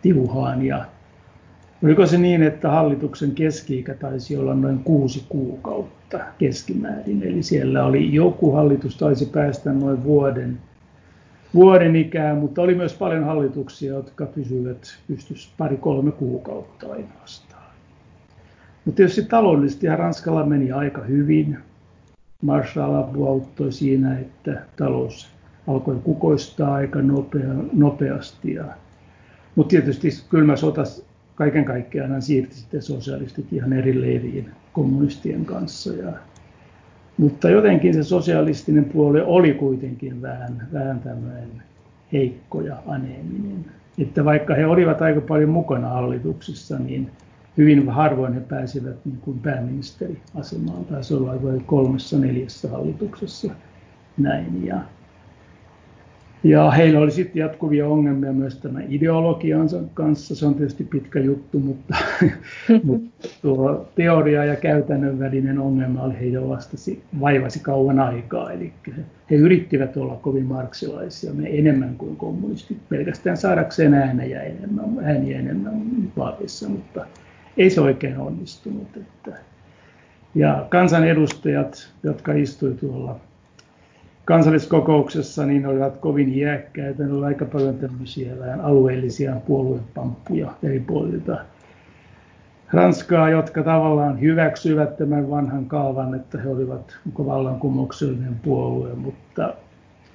tiuhaan 0.03 0.63
ja 0.63 0.85
oliko 1.85 2.07
se 2.07 2.19
niin, 2.19 2.43
että 2.43 2.71
hallituksen 2.71 3.31
keski-ikä 3.31 3.95
taisi 3.95 4.37
olla 4.37 4.55
noin 4.55 4.79
kuusi 4.79 5.25
kuukautta 5.29 6.19
keskimäärin, 6.39 7.23
eli 7.23 7.43
siellä 7.43 7.85
oli 7.85 8.15
joku 8.15 8.53
hallitus 8.53 8.97
taisi 8.97 9.27
päästä 9.27 9.73
noin 9.73 10.05
vuoden, 10.05 10.59
vuoden 11.55 11.97
ikään, 11.97 12.37
mutta 12.37 12.63
oli 12.63 12.75
myös 12.75 12.95
paljon 12.95 13.25
hallituksia, 13.25 13.95
jotka 13.95 14.27
pysyivät 14.27 14.99
pystyssä 15.07 15.51
pari-kolme 15.59 16.13
kuukautta 16.13 16.93
ainoastaan. 16.93 17.65
Mutta 18.85 18.97
tietysti 18.97 19.23
taloudellisesti 19.23 19.87
Ranskalla 19.87 20.47
meni 20.47 20.73
aika 20.73 21.03
hyvin. 21.03 21.59
Marshall-apu 22.43 23.27
auttoi 23.29 23.73
siinä, 23.73 24.19
että 24.19 24.63
talous 24.77 25.29
alkoi 25.67 25.97
kukoistaa 26.05 26.75
aika 26.75 27.03
nopea, 27.03 27.55
nopeasti 27.73 28.55
ja 28.55 28.65
mutta 29.55 29.71
tietysti 29.71 30.09
kylmä 30.29 30.57
sota 30.57 30.83
kaiken 31.35 31.65
kaikkiaan 31.65 32.23
siirti 32.23 32.55
sitten 32.55 32.83
sosialistit 32.83 33.53
ihan 33.53 33.73
eri 33.73 34.01
leiriin 34.01 34.51
kommunistien 34.73 35.45
kanssa. 35.45 35.93
Ja, 35.93 36.13
mutta 37.17 37.51
jotenkin 37.51 37.95
se 37.95 38.03
sosialistinen 38.03 38.85
puoli 38.85 39.21
oli 39.21 39.55
kuitenkin 39.55 40.23
vähän, 40.23 40.69
vähän 40.73 41.01
tämmöinen 41.01 41.63
heikko 42.13 42.61
ja 42.61 42.77
aneeminen. 42.87 43.65
Että 43.99 44.25
vaikka 44.25 44.55
he 44.55 44.67
olivat 44.67 45.03
aika 45.03 45.21
paljon 45.21 45.51
mukana 45.51 45.89
hallituksissa, 45.89 46.79
niin 46.79 47.11
hyvin 47.57 47.89
harvoin 47.89 48.33
he 48.33 48.41
pääsivät 48.41 48.97
niin 49.05 49.19
kuin 49.19 49.39
pääministeriasemaan. 49.39 50.85
Taisi 50.85 51.15
olla 51.15 51.35
kolmessa 51.67 52.19
neljässä 52.19 52.69
hallituksessa 52.69 53.55
näin. 54.19 54.67
Ja 54.67 54.81
ja 56.45 56.71
heillä 56.71 57.01
oli 57.01 57.11
sitten 57.11 57.41
jatkuvia 57.41 57.89
ongelmia 57.89 58.33
myös 58.33 58.59
tämän 58.59 58.85
ideologiansa 58.89 59.81
kanssa. 59.95 60.37
Se 60.37 60.47
on 60.47 60.55
tietysti 60.55 60.85
pitkä 60.85 61.21
juttu, 61.21 61.59
mutta, 61.59 61.97
mutta 62.85 63.29
tuo 63.43 63.89
teoria 63.95 64.45
ja 64.45 64.57
käytännön 64.57 65.19
välinen 65.19 65.59
ongelma 65.59 66.03
oli 66.03 66.15
heidän 66.21 66.49
vastasi, 66.49 67.03
vaivasi 67.21 67.61
kauan 67.61 67.99
aikaa. 67.99 68.53
Eli 68.53 68.73
he 69.31 69.37
yrittivät 69.37 69.97
olla 69.97 70.17
kovin 70.17 70.47
marksilaisia, 70.47 71.33
me 71.33 71.59
enemmän 71.59 71.95
kuin 71.97 72.17
kommunistit, 72.17 72.79
pelkästään 72.89 73.37
saadakseen 73.37 73.95
ääniä 73.95 74.43
enemmän, 74.43 74.85
ääniä 75.03 75.39
enemmän 75.39 75.83
vaaleissa, 76.17 76.69
mutta 76.69 77.07
ei 77.57 77.71
se 77.71 77.81
oikein 77.81 78.19
onnistunut. 78.19 78.89
Että. 78.97 79.39
Ja 80.35 80.67
kansanedustajat, 80.69 81.93
jotka 82.03 82.33
istuivat 82.33 82.81
tuolla 82.81 83.21
kansalliskokouksessa 84.25 85.47
niin 85.47 85.67
olivat 85.67 85.97
kovin 85.97 86.35
iäkkäitä. 86.35 87.03
Ne 87.05 87.13
oli 87.13 87.27
aika 87.27 87.45
paljon 87.45 87.79
tämmöisiä 87.79 88.33
alueellisia 88.63 89.37
puoluepamppuja 89.47 90.53
eri 90.63 90.81
puolilta 90.81 91.39
Ranskaa, 92.73 93.31
jotka 93.31 93.63
tavallaan 93.63 94.21
hyväksyivät 94.21 94.97
tämän 94.97 95.31
vanhan 95.31 95.67
kaavan, 95.67 96.15
että 96.15 96.39
he 96.39 96.49
olivat 96.49 96.97
vallankumouksellinen 97.19 98.35
puolue, 98.43 98.95
mutta 98.95 99.55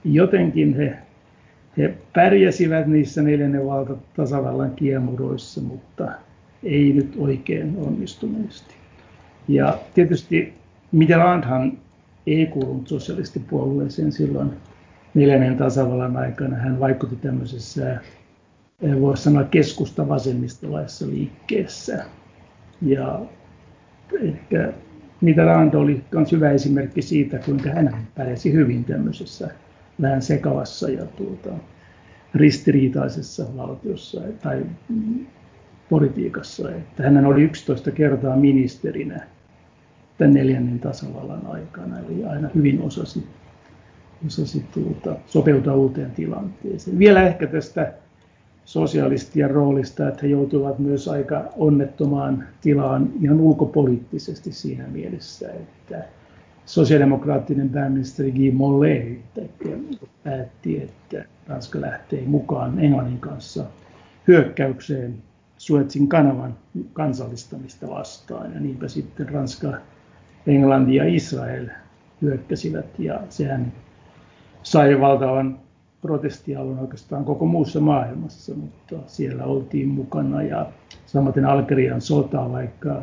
jotenkin 0.03 0.75
he, 0.75 0.97
he 1.77 1.93
pärjäsivät 2.13 2.87
niissä 2.87 3.21
neljännen 3.21 3.65
valta 3.65 3.93
tasavallan 4.15 4.71
kiemuroissa, 4.75 5.61
mutta 5.61 6.11
ei 6.63 6.93
nyt 6.93 7.15
oikein 7.17 7.77
onnistuneesti. 7.77 8.73
Ja 9.47 9.77
tietysti 9.93 10.53
Mitterrandhan 10.91 11.77
ei 12.37 12.45
kuulunut 12.45 12.87
sosialistipuolueeseen 12.87 14.11
silloin 14.11 14.53
neljännen 15.13 15.57
tasavallan 15.57 16.17
aikana. 16.17 16.55
Hän 16.55 16.79
vaikutti 16.79 17.15
tämmöisessä, 17.15 17.97
voisi 19.01 19.23
sanoa 19.23 19.43
keskusta 19.43 20.07
vasemmistolaisessa 20.07 21.07
liikkeessä. 21.07 22.05
Ja 22.81 23.21
ehkä 24.21 24.73
Mitterrand 25.21 25.73
oli 25.73 26.01
myös 26.11 26.31
hyvä 26.31 26.51
esimerkki 26.51 27.01
siitä, 27.01 27.37
kuinka 27.37 27.69
hän 27.69 28.07
pärjäsi 28.15 28.53
hyvin 28.53 28.85
tämmöisessä 28.85 29.49
vähän 30.01 30.21
sekavassa 30.21 30.89
ja 30.89 31.05
tuota, 31.05 31.49
ristiriitaisessa 32.35 33.45
valtiossa 33.57 34.21
tai 34.43 34.65
politiikassa. 35.89 36.71
Että 36.71 37.03
hän 37.03 37.25
oli 37.25 37.43
11 37.43 37.91
kertaa 37.91 38.35
ministerinä 38.35 39.27
tämän 40.19 40.33
neljännen 40.33 40.79
tasavallan 40.79 41.47
aikana, 41.47 41.99
eli 41.99 42.25
aina 42.25 42.49
hyvin 42.55 42.81
osasi, 42.81 43.27
osasi 44.27 44.65
tuota, 44.73 45.19
sopeutua 45.25 45.73
uuteen 45.73 46.11
tilanteeseen. 46.11 46.99
Vielä 46.99 47.27
ehkä 47.27 47.47
tästä 47.47 47.93
sosialistien 48.65 49.51
roolista, 49.51 50.07
että 50.07 50.19
he 50.21 50.27
joutuvat 50.27 50.79
myös 50.79 51.07
aika 51.07 51.43
onnettomaan 51.57 52.43
tilaan 52.61 53.09
ihan 53.21 53.39
ulkopoliittisesti 53.39 54.51
siinä 54.51 54.87
mielessä, 54.87 55.51
että 55.51 56.05
sosiaalidemokraattinen 56.65 57.69
pääministeri 57.69 58.31
Guy 58.31 58.51
Mollet 58.51 59.19
päätti, 60.23 60.81
että 60.81 61.25
Ranska 61.47 61.81
lähtee 61.81 62.23
mukaan 62.25 62.79
Englannin 62.79 63.19
kanssa 63.19 63.65
hyökkäykseen 64.27 65.15
Suetsin 65.57 66.07
kanavan 66.07 66.57
kansallistamista 66.93 67.89
vastaan. 67.89 68.53
Ja 68.53 68.59
niinpä 68.59 68.87
sitten 68.87 69.29
Ranska, 69.29 69.73
Englanti 70.47 70.95
ja 70.95 71.05
Israel 71.05 71.67
hyökkäsivät 72.21 72.99
ja 72.99 73.19
sehän 73.29 73.73
sai 74.63 74.99
valtavan 74.99 75.59
protestialun 76.01 76.79
oikeastaan 76.79 77.25
koko 77.25 77.45
muussa 77.45 77.79
maailmassa, 77.79 78.55
mutta 78.55 78.95
siellä 79.07 79.43
oltiin 79.45 79.87
mukana 79.87 80.41
ja 80.41 80.65
samaten 81.05 81.45
Algerian 81.45 82.01
sota, 82.01 82.51
vaikka 82.51 83.01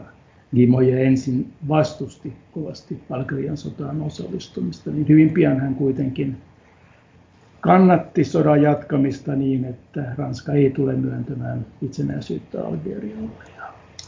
Gimoje 0.54 1.06
ensin 1.06 1.52
vastusti 1.68 2.32
kovasti 2.52 3.02
Algerian 3.10 3.56
sotaan 3.56 4.02
osallistumista, 4.02 4.90
niin 4.90 5.08
hyvin 5.08 5.30
pian 5.30 5.60
hän 5.60 5.74
kuitenkin 5.74 6.36
kannatti 7.60 8.24
sodan 8.24 8.62
jatkamista 8.62 9.34
niin, 9.34 9.64
että 9.64 10.12
Ranska 10.18 10.52
ei 10.52 10.70
tule 10.70 10.94
myöntämään 10.94 11.66
itsenäisyyttä 11.82 12.66
Algerialle 12.66 13.30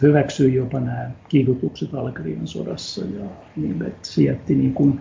hyväksyi 0.03 0.55
jopa 0.55 0.81
nämä 0.81 1.11
kiikutukset 1.29 1.95
Algerian 1.95 2.47
sodassa 2.47 3.05
ja 3.05 3.25
niin, 3.57 3.87
että 3.87 4.09
se 4.09 4.23
jätti 4.23 4.55
niin 4.55 4.75
kuin 4.75 5.01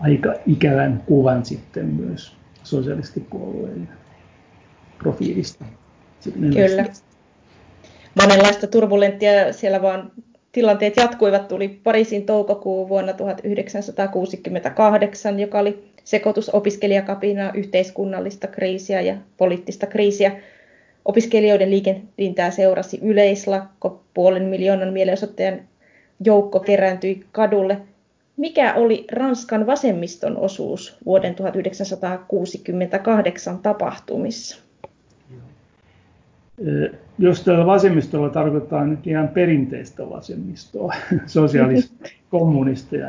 aika 0.00 0.34
ikävän 0.46 1.02
kuvan 1.06 1.44
sitten 1.44 1.86
myös 1.86 2.36
sosialistipuolueen 2.62 3.88
profiilista. 4.98 5.64
Kyllä. 6.34 6.86
Monenlaista 8.22 8.66
turbulenttia 8.66 9.52
siellä 9.52 9.82
vaan 9.82 10.12
tilanteet 10.52 10.96
jatkuivat. 10.96 11.48
Tuli 11.48 11.68
Pariisin 11.68 12.26
toukokuu 12.26 12.88
vuonna 12.88 13.12
1968, 13.12 15.40
joka 15.40 15.58
oli 15.58 15.92
sekoitus 16.04 16.50
opiskelijakapinaa, 16.50 17.52
yhteiskunnallista 17.54 18.46
kriisiä 18.46 19.00
ja 19.00 19.16
poliittista 19.36 19.86
kriisiä. 19.86 20.32
Opiskelijoiden 21.04 21.70
liikentintää 21.70 22.50
seurasi 22.50 22.98
yleislakko, 23.02 24.02
puolen 24.14 24.44
miljoonan 24.44 24.92
mielenosoittajan 24.92 25.60
joukko 26.24 26.60
kerääntyi 26.60 27.24
kadulle. 27.32 27.78
Mikä 28.36 28.74
oli 28.74 29.06
Ranskan 29.12 29.66
vasemmiston 29.66 30.36
osuus 30.36 30.98
vuoden 31.06 31.34
1968 31.34 33.58
tapahtumissa? 33.58 34.62
Jos 37.18 37.44
tällä 37.44 37.66
vasemmistolla 37.66 38.30
tarkoittaa 38.30 38.84
nyt 38.84 39.06
ihan 39.06 39.28
perinteistä 39.28 40.10
vasemmistoa, 40.10 40.94
sosiaalista 41.26 42.08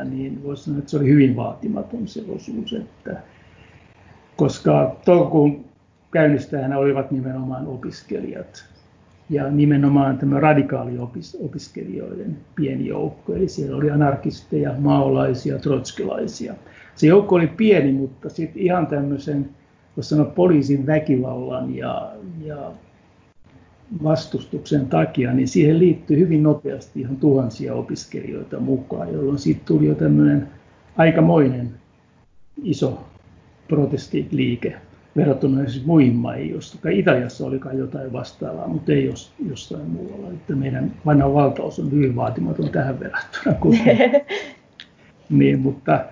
niin 0.04 0.42
voisi 0.42 0.64
sanoa, 0.64 0.78
että 0.78 0.90
se 0.90 0.96
oli 0.96 1.08
hyvin 1.08 1.36
vaatimaton 1.36 2.08
se 2.08 2.22
osuus. 2.28 2.72
Että, 2.72 3.16
koska 4.36 4.96
toukokuun 5.04 5.64
käynnistäjänä 6.14 6.78
olivat 6.78 7.10
nimenomaan 7.10 7.66
opiskelijat 7.66 8.64
ja 9.30 9.50
nimenomaan 9.50 10.18
tämä 10.18 10.40
radikaali 10.40 10.98
opis, 10.98 11.38
opiskelijoiden 11.40 12.36
pieni 12.54 12.86
joukko. 12.86 13.34
Eli 13.34 13.48
siellä 13.48 13.76
oli 13.76 13.90
anarkisteja, 13.90 14.74
maolaisia, 14.78 15.58
trotskilaisia. 15.58 16.54
Se 16.94 17.06
joukko 17.06 17.34
oli 17.34 17.46
pieni, 17.46 17.92
mutta 17.92 18.28
sitten 18.28 18.62
ihan 18.62 18.86
tämmöisen, 18.86 19.48
voisi 19.96 20.08
sanoa 20.08 20.24
poliisin 20.24 20.86
väkivallan 20.86 21.76
ja, 21.76 22.12
ja 22.44 22.70
vastustuksen 24.02 24.86
takia, 24.86 25.32
niin 25.32 25.48
siihen 25.48 25.78
liittyy 25.78 26.18
hyvin 26.18 26.42
nopeasti 26.42 27.00
ihan 27.00 27.16
tuhansia 27.16 27.74
opiskelijoita 27.74 28.60
mukaan, 28.60 29.12
jolloin 29.12 29.38
siitä 29.38 29.60
tuli 29.64 29.86
jo 29.86 29.94
tämmöinen 29.94 30.48
aikamoinen 30.96 31.70
iso 32.62 33.06
protestiliike 33.68 34.76
verrattuna 35.16 35.54
esimerkiksi 35.54 35.86
muihin 35.86 36.14
maihin, 36.14 36.50
jossa 36.50 36.78
Italiassa 36.90 37.46
oli 37.46 37.58
kai 37.58 37.78
jotain 37.78 38.12
vastaavaa, 38.12 38.68
mutta 38.68 38.92
ei 38.92 39.04
jos, 39.04 39.32
jossain 39.48 39.90
muualla. 39.90 40.30
Että 40.30 40.54
meidän 40.54 40.92
vanha 41.06 41.34
valtaus 41.34 41.78
on 41.78 41.90
hyvin 41.90 42.16
vaatimaton 42.16 42.68
tähän 42.68 43.00
verrattuna. 43.00 43.56
niin, 45.30 45.60
mutta 45.66 46.04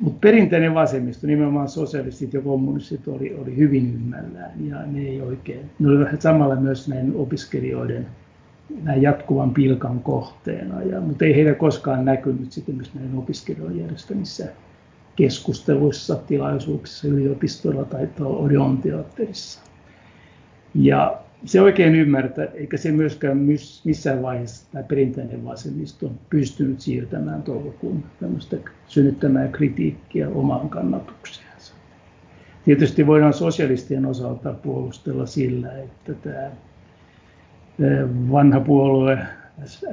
mutta 0.00 0.18
perinteinen 0.20 0.74
vasemmisto, 0.74 1.26
nimenomaan 1.26 1.68
sosialistit 1.68 2.34
ja 2.34 2.40
kommunistit, 2.40 3.08
oli, 3.08 3.34
oli 3.34 3.56
hyvin 3.56 3.94
ymmällään 3.94 4.66
ja 4.68 4.76
ne 4.86 5.00
ei 5.00 5.20
oikein, 5.20 5.70
ne 5.78 5.88
olivat 5.88 6.20
samalla 6.20 6.56
myös 6.56 6.88
näin 6.88 7.12
opiskelijoiden 7.16 8.06
näin 8.82 9.02
jatkuvan 9.02 9.54
pilkan 9.54 10.00
kohteena, 10.00 10.82
ja, 10.82 11.00
mutta 11.00 11.24
ei 11.24 11.36
heitä 11.36 11.54
koskaan 11.54 12.04
näkynyt 12.04 12.52
sitten 12.52 12.74
myös 12.74 12.94
näiden 12.94 13.18
opiskelijoiden 13.18 13.80
järjestämissä 13.80 14.48
keskusteluissa, 15.16 16.16
tilaisuuksissa, 16.16 17.08
yliopistoilla 17.08 17.84
tai 17.84 18.08
Odeon 18.20 18.78
teatterissa. 18.78 19.60
Ja 20.74 21.20
se 21.44 21.60
oikein 21.60 21.94
ymmärtää, 21.94 22.44
eikä 22.54 22.76
se 22.76 22.92
myöskään 22.92 23.36
missään 23.84 24.22
vaiheessa 24.22 24.72
tämä 24.72 24.84
perinteinen 24.84 25.44
vasemmisto 25.44 26.06
on 26.06 26.18
pystynyt 26.30 26.80
siirtämään 26.80 27.42
toukokuun 27.42 28.04
tämmöistä 28.20 28.56
synnyttämään 28.86 29.52
kritiikkiä 29.52 30.28
omaan 30.28 30.68
kannatukseensa. 30.68 31.74
Tietysti 32.64 33.06
voidaan 33.06 33.32
sosialistien 33.32 34.06
osalta 34.06 34.52
puolustella 34.52 35.26
sillä, 35.26 35.72
että 35.78 36.14
tämä 36.14 36.50
vanha 38.32 38.60
puolue 38.60 39.18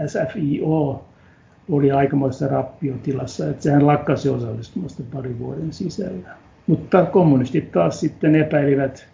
SFIO 0.08 1.06
oli 1.69 1.91
aikamoisessa 1.91 2.47
rappiotilassa, 2.47 3.49
että 3.49 3.63
sehän 3.63 3.88
lakkasi 3.88 4.30
osallistumasta 4.30 5.03
parin 5.13 5.39
vuoden 5.39 5.73
sisällä. 5.73 6.30
Mutta 6.67 7.06
kommunistit 7.06 7.71
taas 7.71 7.99
sitten 7.99 8.36
epäilivät 8.36 9.08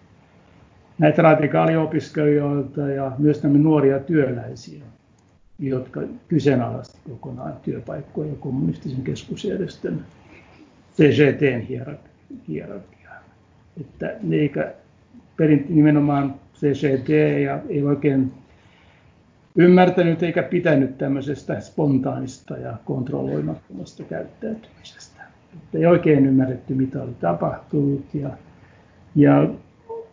näitä 0.98 1.22
radikaaliopiskelijoilta 1.22 2.82
ja 2.82 3.12
myös 3.18 3.44
nämä 3.44 3.58
nuoria 3.58 4.00
työläisiä, 4.00 4.84
jotka 5.60 6.02
kyseenalaisti 6.28 6.98
kokonaan 7.10 7.54
työpaikkoja 7.62 8.34
kommunistisen 8.40 9.02
keskusjärjestön 9.02 10.06
CGTn 10.96 11.62
hierarkiaa. 12.48 13.20
Että 13.82 14.16
eikä 14.32 14.74
perin, 15.38 15.66
nimenomaan 15.70 16.36
CGT 16.56 17.10
ja 17.44 17.60
ei 17.70 17.84
oikein 17.84 18.32
ymmärtänyt 19.56 20.24
eikä 20.24 20.44
pitänyt 20.44 20.98
tämmöisestä 20.98 21.60
spontaanista 21.60 22.58
ja 22.58 22.74
kontrolloimattomasta 22.86 24.04
käyttäytymisestä. 24.04 25.24
Että 25.54 25.78
ei 25.78 25.86
oikein 25.86 26.26
ymmärretty, 26.26 26.74
mitä 26.74 27.04
oli 27.04 27.14
tapahtunut. 27.20 28.06
Ja, 28.14 28.30
ja 29.16 29.50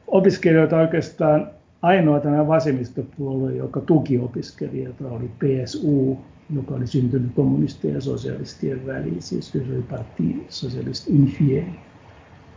opiskelijoita 0.06 0.76
oikeastaan 0.76 1.50
ainoa 1.82 2.20
tämä 2.20 2.46
vasemmistopuolue, 2.46 3.54
joka 3.54 3.80
tuki 3.80 4.18
opiskelijoita, 4.18 5.08
oli 5.08 5.30
PSU, 5.38 6.18
joka 6.54 6.74
oli 6.74 6.86
syntynyt 6.86 7.32
kommunistien 7.34 7.94
ja 7.94 8.00
sosialistien 8.00 8.86
väliin, 8.86 9.22
siis 9.22 9.52
Parti 9.90 10.46
Socialist 10.48 11.08
Unifié, 11.08 11.62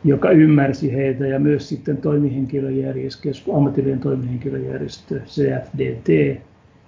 joka 0.03 0.31
ymmärsi 0.31 0.93
heitä 0.93 1.27
ja 1.27 1.39
myös 1.39 1.69
sitten 1.69 1.97
toimihenkilöjärjestö, 1.97 3.29
ammatillinen 3.55 3.99
toimihenkilöjärjestö 3.99 5.19
CFDT 5.19 6.39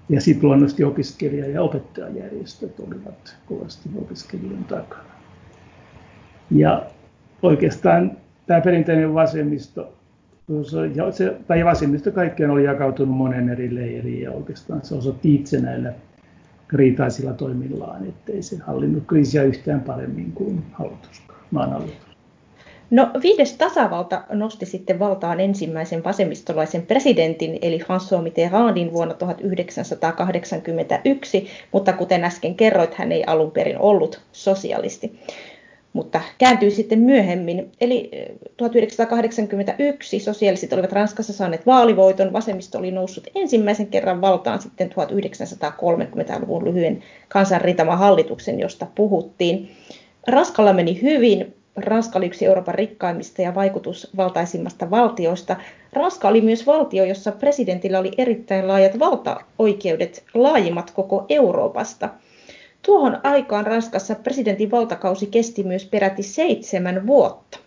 ja 0.09 0.21
sitten 0.21 0.47
luonnollisesti 0.47 0.83
opiskelija- 0.83 1.49
ja 1.49 1.61
opettajajärjestöt 1.61 2.79
olivat 2.79 3.37
kovasti 3.45 3.89
opiskelijoiden 3.97 4.63
takana. 4.63 5.03
Ja 6.51 6.85
oikeastaan 7.41 8.11
tämä 8.47 8.61
perinteinen 8.61 9.13
vasemmisto 9.13 9.93
ja 10.95 11.11
se, 11.11 11.37
tai 11.47 11.65
vasemmisto 11.65 12.11
kaikkien 12.11 12.49
oli 12.49 12.63
jakautunut 12.63 13.17
monen 13.17 13.49
eri 13.49 13.75
leiriin 13.75 14.21
ja 14.21 14.31
oikeastaan 14.31 14.85
se 14.85 14.95
osoitti 14.95 15.35
itse 15.35 15.61
näillä 15.61 15.93
riitaisilla 16.73 17.33
toimillaan, 17.33 18.05
ettei 18.05 18.41
se 18.41 18.57
hallinnut 18.57 19.03
kriisiä 19.07 19.43
yhtään 19.43 19.81
paremmin 19.81 20.31
kuin 20.31 20.63
hallitus, 20.71 21.21
maan 21.51 21.69
hallitus. 21.69 22.04
No 22.89 23.09
viides 23.21 23.53
tasavalta 23.53 24.23
nosti 24.29 24.65
sitten 24.65 24.99
valtaan 24.99 25.39
ensimmäisen 25.39 26.03
vasemmistolaisen 26.03 26.85
presidentin, 26.85 27.59
eli 27.61 27.79
François 27.79 28.21
Mitterrandin 28.21 28.93
vuonna 28.93 29.13
1981, 29.13 31.47
mutta 31.71 31.93
kuten 31.93 32.23
äsken 32.23 32.55
kerroit, 32.55 32.93
hän 32.93 33.11
ei 33.11 33.23
alun 33.27 33.51
perin 33.51 33.77
ollut 33.77 34.21
sosialisti 34.31 35.19
mutta 35.95 36.21
kääntyi 36.37 36.71
sitten 36.71 36.99
myöhemmin. 36.99 37.71
Eli 37.81 38.11
1981 38.57 40.19
sosialistit 40.19 40.73
olivat 40.73 40.91
Ranskassa 40.91 41.33
saaneet 41.33 41.65
vaalivoiton, 41.65 42.33
vasemmisto 42.33 42.77
oli 42.77 42.91
noussut 42.91 43.27
ensimmäisen 43.35 43.87
kerran 43.87 44.21
valtaan 44.21 44.61
sitten 44.61 44.91
1930-luvun 44.91 46.65
lyhyen 46.65 47.03
kansanrintama 47.29 47.95
hallituksen, 47.95 48.59
josta 48.59 48.87
puhuttiin. 48.95 49.71
Ranskalla 50.27 50.73
meni 50.73 51.01
hyvin, 51.01 51.54
Ranska 51.75 52.19
oli 52.19 52.25
yksi 52.25 52.45
Euroopan 52.45 52.75
rikkaimmista 52.75 53.41
ja 53.41 53.55
vaikutusvaltaisimmasta 53.55 54.91
valtioista. 54.91 55.55
Ranska 55.93 56.27
oli 56.27 56.41
myös 56.41 56.67
valtio, 56.67 57.03
jossa 57.03 57.31
presidentillä 57.31 57.99
oli 57.99 58.11
erittäin 58.17 58.67
laajat 58.67 58.99
valtaoikeudet, 58.99 60.23
laajimmat 60.33 60.91
koko 60.91 61.25
Euroopasta– 61.29 62.09
Tuohon 62.85 63.19
aikaan 63.23 63.67
Ranskassa 63.67 64.15
presidentin 64.15 64.71
valtakausi 64.71 65.27
kesti 65.27 65.63
myös 65.63 65.85
peräti 65.85 66.23
seitsemän 66.23 67.07
vuotta. 67.07 67.59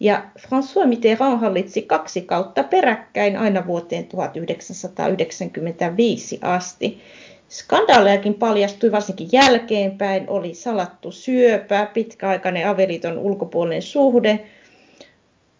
Ja 0.00 0.22
François 0.38 0.86
Mitterrand 0.86 1.40
hallitsi 1.40 1.82
kaksi 1.82 2.22
kautta 2.22 2.64
peräkkäin 2.64 3.36
aina 3.36 3.66
vuoteen 3.66 4.06
1995 4.06 6.38
asti. 6.42 7.00
Skandaalejakin 7.48 8.34
paljastui 8.34 8.92
varsinkin 8.92 9.28
jälkeenpäin, 9.32 10.24
oli 10.28 10.54
salattu 10.54 11.10
syöpä, 11.10 11.90
pitkäaikainen 11.94 12.68
avioliiton 12.68 13.18
ulkopuolinen 13.18 13.82
suhde, 13.82 14.46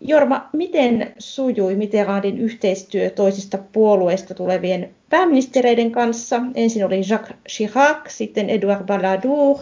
Jorma, 0.01 0.49
miten 0.53 1.14
sujui 1.18 1.75
Mitterrandin 1.75 2.38
yhteistyö 2.38 3.11
toisista 3.11 3.59
puolueista 3.72 4.35
tulevien 4.35 4.90
pääministereiden 5.11 5.92
kanssa? 5.92 6.42
Ensin 6.55 6.87
oli 6.87 7.03
Jacques 7.11 7.37
Chirac, 7.49 8.09
sitten 8.09 8.51
Edouard 8.51 8.87
Balladur. 8.87 9.57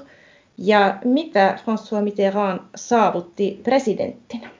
Ja 0.59 0.99
mitä 1.05 1.59
François 1.65 2.03
Mitterrand 2.03 2.61
saavutti 2.77 3.61
presidenttinä? 3.63 4.51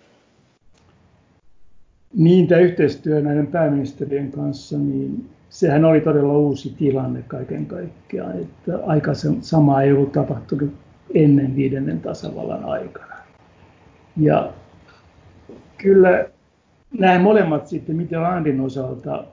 Niin, 2.15 2.47
tämä 2.47 2.61
yhteistyö 2.61 3.21
näiden 3.21 3.47
pääministerien 3.47 4.33
kanssa, 4.33 4.79
niin 4.79 5.29
sehän 5.55 5.85
oli 5.85 6.01
todella 6.01 6.33
uusi 6.33 6.75
tilanne 6.79 7.23
kaiken 7.29 7.67
kaikkiaan. 7.67 8.41
Että 8.41 8.79
aika 8.87 9.13
sama 9.41 9.83
ei 9.83 9.93
ollut 9.93 10.13
tapahtunut 10.13 10.71
ennen 11.15 11.57
viidennen 11.57 12.01
tasavallan 12.01 12.65
aikana. 12.65 13.15
Ja 14.17 14.53
kyllä 15.79 16.27
nämä 16.99 17.19
molemmat 17.19 17.67
sitten 17.67 17.97
Mitterrandin 17.97 18.61
osalta 18.61 19.25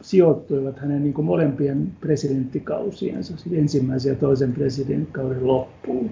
sijoittuivat 0.00 0.78
hänen 0.78 1.02
niin 1.02 1.14
kuin 1.14 1.24
molempien 1.24 1.92
presidenttikausiensa, 2.00 3.36
siis 3.36 3.58
ensimmäisen 3.58 4.10
ja 4.10 4.16
toisen 4.16 4.52
presidenttikauden 4.52 5.46
loppuun. 5.46 6.10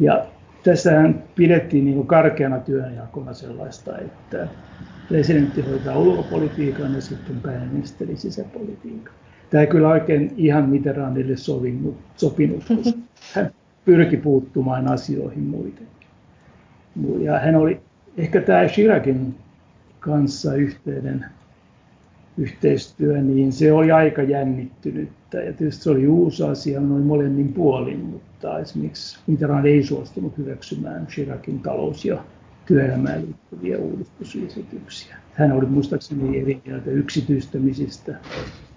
Ja 0.00 0.26
tässähän 0.66 1.22
pidettiin 1.34 1.84
niin 1.84 1.94
kuin 1.94 2.06
karkeana 2.06 2.58
työnjakona 2.58 3.32
sellaista, 3.32 3.98
että 3.98 4.48
presidentti 5.08 5.60
hoitaa 5.60 5.98
ulkopolitiikan 5.98 6.94
ja 6.94 7.00
sitten 7.00 7.40
pääministeri 7.40 8.16
sisäpolitiikan. 8.16 9.14
Tämä 9.50 9.60
ei 9.60 9.66
kyllä 9.66 9.88
oikein 9.88 10.34
ihan 10.36 10.68
Mitterrandille 10.68 11.36
sovinut, 11.36 11.96
sopinut, 12.16 12.64
koska 12.64 12.98
hän 13.34 13.50
pyrki 13.84 14.16
puuttumaan 14.16 14.88
asioihin 14.88 15.42
muitenkin. 15.42 16.08
Ja 17.20 17.38
hän 17.38 17.56
oli 17.56 17.80
ehkä 18.16 18.40
tämä 18.40 18.68
Shirakin 18.68 19.34
kanssa 20.00 20.54
yhteinen 20.54 21.24
yhteistyö, 22.38 23.22
niin 23.22 23.52
se 23.52 23.72
oli 23.72 23.92
aika 23.92 24.22
jännittynyttä. 24.22 25.42
Ja 25.42 25.52
tietysti 25.52 25.84
se 25.84 25.90
oli 25.90 26.08
uusi 26.08 26.42
asia 26.42 26.80
noin 26.80 27.02
molemmin 27.02 27.52
puolin, 27.52 28.00
mutta 28.00 28.58
esimerkiksi 28.58 29.18
Mitterrand 29.26 29.64
ei 29.64 29.82
suostunut 29.82 30.38
hyväksymään 30.38 31.06
Shirakin 31.10 31.60
talous- 31.60 32.04
ja 32.04 32.18
työelämään 32.66 33.22
liittyviä 33.22 33.78
uudistusesityksiä. 33.78 35.16
Hän 35.32 35.52
oli 35.52 35.66
muistaakseni 35.66 36.38
eri 36.38 36.60
mieltä 36.66 36.90
yksityistämisistä, 36.90 38.14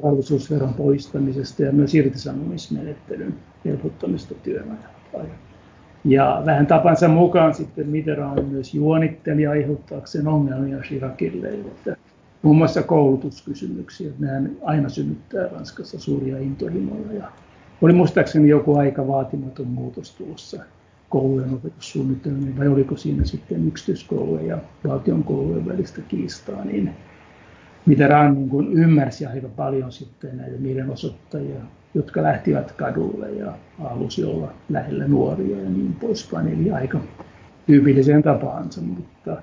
varallisuusveron 0.04 0.74
poistamisesta 0.74 1.63
ja 1.63 1.72
myös 1.72 1.95
irtisanomismenettelyn 1.95 3.34
helpottamista 3.65 4.36
työmäärällä. 4.36 5.36
Ja 6.06 6.41
vähän 6.45 6.67
tapansa 6.67 7.08
mukaan 7.08 7.56
sitten 7.56 7.88
Mitterrand 7.88 8.43
myös 8.43 8.74
juonitteli 8.74 9.48
aiheuttaakseen 9.48 10.28
ongelmia 10.28 10.78
Chiracille, 10.78 11.50
että 11.50 11.95
muun 12.41 12.58
muassa 12.58 12.84
koulutuskysymyksiä. 12.84 14.12
Nehän 14.19 14.52
aina 14.63 14.89
synnyttää 14.89 15.47
Ranskassa 15.47 15.99
suuria 15.99 16.38
intohimoja. 16.38 17.13
Ja 17.13 17.32
oli 17.82 17.93
muistaakseni 17.93 18.49
joku 18.49 18.75
aika 18.75 19.08
vaatimaton 19.08 19.67
muutos 19.67 20.15
tulossa 20.15 20.63
koulujen 21.10 21.54
opetussuunnitelmiin, 21.54 22.58
vai 22.58 22.67
oliko 22.67 22.97
siinä 22.97 23.25
sitten 23.25 23.67
yksityiskoulujen 23.67 24.47
ja 24.47 24.58
valtion 24.88 25.23
koulujen 25.23 25.67
välistä 25.67 26.02
kiistaa, 26.02 26.65
niin 26.65 26.93
Mitterrand 27.86 28.38
niin 28.38 28.49
kuin 28.49 28.73
ymmärsi 28.73 29.25
aika 29.25 29.47
paljon 29.47 29.91
sitten 29.91 30.38
näitä 30.38 30.58
mielenosoittajia 30.58 31.62
jotka 31.93 32.23
lähtivät 32.23 32.71
kadulle 32.71 33.32
ja 33.32 33.54
halusi 33.78 34.23
olla 34.23 34.54
lähellä 34.69 35.08
nuoria 35.08 35.58
ja 35.58 35.69
niin 35.69 35.93
poispäin. 35.93 36.47
Eli 36.47 36.71
aika 36.71 36.99
tyypilliseen 37.65 38.23
tapaansa, 38.23 38.82
mutta 38.82 39.41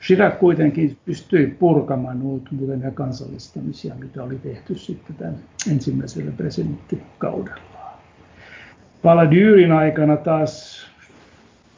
Chirac 0.00 0.38
kuitenkin 0.38 0.96
pystyi 1.04 1.46
purkamaan 1.46 2.16
muutamia 2.16 2.90
kansallistamisia, 2.94 3.94
mitä 3.94 4.22
oli 4.22 4.38
tehty 4.38 4.78
sitten 4.78 5.16
tämän 5.16 5.34
ensimmäisellä 5.70 6.30
presidenttikaudella. 6.30 7.60
Paladyrin 9.02 9.72
aikana 9.72 10.16
taas 10.16 10.86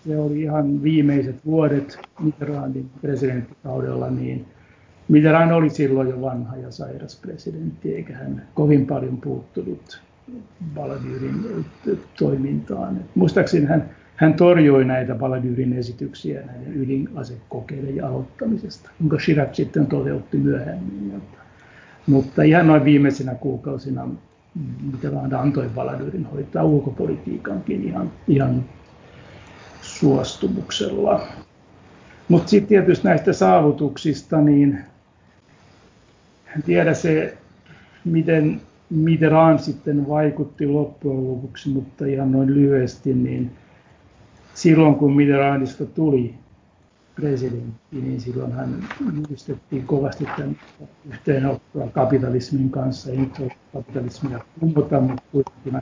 se 0.07 0.19
oli 0.19 0.41
ihan 0.41 0.83
viimeiset 0.83 1.37
vuodet 1.47 1.99
Mitterrandin 2.21 2.91
presidenttikaudella, 3.01 4.11
niin 4.11 4.47
Mitterrand 5.09 5.51
oli 5.51 5.71
silloin 5.71 6.09
jo 6.09 6.21
vanha 6.21 6.57
ja 6.57 6.71
sairas 6.71 7.17
presidentti, 7.17 7.95
eikä 7.95 8.17
hän 8.17 8.47
kovin 8.55 8.87
paljon 8.87 9.17
puuttunut 9.17 10.03
Baladyrin 10.75 11.65
toimintaan. 12.19 13.01
Muistaakseni 13.15 13.67
hän, 13.67 13.91
hän 14.21 14.35
torjui 14.35 14.85
näitä 14.85 15.15
Baladyrin 15.15 15.73
esityksiä 15.73 16.41
näiden 16.41 16.83
ydinasekokeiden 16.83 18.05
aloittamisesta, 18.05 18.91
jonka 19.01 19.17
Chirac 19.17 19.55
sitten 19.55 19.87
toteutti 19.87 20.37
myöhemmin. 20.37 21.23
Mutta 22.07 22.43
ihan 22.43 22.67
noin 22.67 22.85
viimeisenä 22.85 23.35
kuukausina 23.35 24.09
Mitterrand 24.93 25.33
antoi 25.33 25.69
Baladyrin 25.75 26.27
hoitaa 26.27 26.65
ulkopolitiikankin 26.65 27.85
ihan, 27.85 28.13
ihan 28.29 28.65
suostumuksella. 29.83 31.27
Mutta 32.29 32.49
sitten 32.49 32.69
tietysti 32.69 33.09
näistä 33.09 33.33
saavutuksista, 33.33 34.41
niin 34.41 34.79
en 36.57 36.63
tiedä 36.63 36.95
se, 36.95 37.39
miten 38.05 38.61
Mitterrand 38.91 39.59
sitten 39.59 40.09
vaikutti 40.09 40.67
loppujen 40.67 41.29
lopuksi, 41.29 41.69
mutta 41.69 42.07
ihan 42.07 42.33
noin 42.33 42.55
lyhyesti, 42.55 43.15
niin 43.15 43.51
silloin 44.61 44.95
kun 44.95 45.17
Mitterrandista 45.17 45.87
tuli 45.87 46.35
presidentti, 47.15 47.97
niin 47.97 48.21
silloin 48.21 48.53
hän 48.53 48.89
yhdistettiin 49.19 49.87
kovasti 49.87 50.25
tämän 50.25 50.57
yhteenottoa 51.09 51.89
kapitalismin 51.89 52.71
kanssa. 52.71 53.11
Ei 53.11 53.17
nyt 53.17 53.39
ole 53.39 53.53
kapitalismia 53.73 54.41
kumota, 54.61 55.01
mutta 55.01 55.23
kuitenkin 55.33 55.73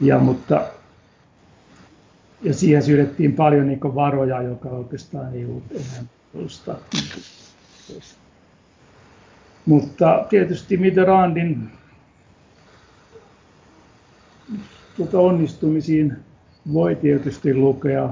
ja, 0.00 0.18
mutta, 0.18 0.66
ja 2.42 2.54
siihen 2.54 2.82
syydettiin 2.82 3.32
paljon 3.32 3.66
niin 3.66 3.80
varoja, 3.82 4.42
joka 4.42 4.68
oikeastaan 4.68 5.34
ei 5.34 5.44
ollut 5.44 5.64
enää 5.70 6.04
mutta 9.66 10.26
tietysti 10.28 10.76
Mitterrandin 10.76 11.70
tuota 14.96 15.18
onnistumisiin 15.18 16.23
voi 16.72 16.94
tietysti 16.94 17.54
lukea 17.54 18.08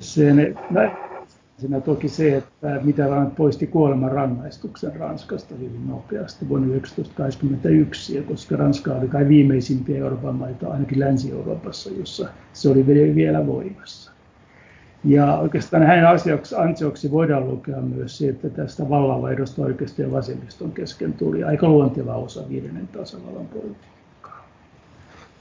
sen, 0.00 0.58
siinä 1.56 1.80
toki 1.80 2.08
se, 2.08 2.36
että 2.36 2.80
Mitterrand 2.82 3.30
poisti 3.36 3.66
kuoleman 3.66 4.12
rangaistuksen 4.12 4.96
Ranskasta 4.96 5.54
hyvin 5.54 5.88
nopeasti 5.88 6.48
vuonna 6.48 6.66
1981, 6.66 8.22
koska 8.22 8.56
Ranska 8.56 8.94
oli 8.94 9.08
kai 9.08 9.28
viimeisimpiä 9.28 9.98
Euroopan 9.98 10.34
maita, 10.34 10.68
ainakin 10.68 11.00
Länsi-Euroopassa, 11.00 11.90
jossa 11.90 12.28
se 12.52 12.68
oli 12.68 12.86
vielä 13.14 13.46
voimassa. 13.46 14.12
Ja 15.04 15.36
oikeastaan 15.36 15.82
hänen 15.82 16.08
asiaksi, 16.08 16.54
ansioksi 16.54 17.10
voidaan 17.10 17.48
lukea 17.48 17.80
myös 17.80 18.18
se, 18.18 18.28
että 18.28 18.50
tästä 18.50 18.88
vallanvaihdosta 18.88 19.62
oikeisto 19.62 20.02
ja 20.02 20.10
vasemmiston 20.12 20.72
kesken 20.72 21.12
tuli 21.12 21.44
aika 21.44 21.68
luonteva 21.68 22.14
osa 22.14 22.48
viidennen 22.48 22.88
tasavallan 22.88 23.46
politiikkaa. 23.46 24.01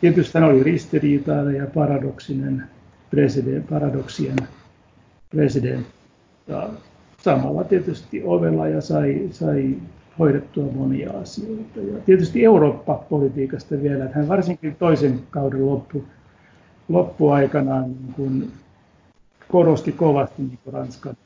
Tietysti 0.02 0.40
hän 0.40 0.50
oli 0.50 0.64
ristiriitainen 0.64 1.56
ja 1.56 1.68
paradoksinen 1.74 2.64
president, 3.10 3.70
paradoksien 3.70 4.36
president. 5.30 5.88
Samalla 7.18 7.64
tietysti 7.64 8.22
ovella 8.24 8.68
ja 8.68 8.82
sai, 8.82 9.28
sai 9.32 9.76
hoidettua 10.20 10.72
monia 10.76 11.12
asioita. 11.12 11.80
Ja 11.80 12.00
tietysti 12.06 12.46
Eurooppa-politiikasta 12.46 13.82
vielä, 13.82 14.06
että 14.06 14.18
hän 14.18 14.28
varsinkin 14.28 14.76
toisen 14.76 15.20
kauden 15.30 15.66
loppu, 15.66 16.04
loppuaikanaan 16.90 17.84
niin 17.84 18.14
kuin 18.14 18.52
korosti 19.48 19.92
kovasti 19.92 20.42
niin 20.42 20.60
Ranskan, 20.74 21.18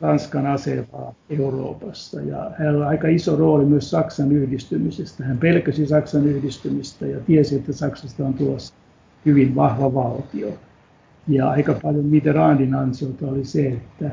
Ranskan 0.00 0.46
asemaa 0.46 1.14
Euroopassa. 1.30 2.20
Ja 2.20 2.50
hänellä 2.58 2.78
oli 2.78 2.86
aika 2.86 3.08
iso 3.08 3.36
rooli 3.36 3.64
myös 3.64 3.90
Saksan 3.90 4.32
yhdistymisestä. 4.32 5.24
Hän 5.24 5.38
pelkäsi 5.38 5.86
Saksan 5.86 6.26
yhdistymistä 6.26 7.06
ja 7.06 7.20
tiesi, 7.20 7.56
että 7.56 7.72
Saksasta 7.72 8.24
on 8.24 8.34
tulossa 8.34 8.74
hyvin 9.26 9.54
vahva 9.54 9.94
valtio. 9.94 10.48
Ja 11.28 11.50
aika 11.50 11.74
paljon 11.82 12.04
Mitterrandin 12.04 12.74
ansiota 12.74 13.26
oli 13.26 13.44
se, 13.44 13.66
että 13.68 14.10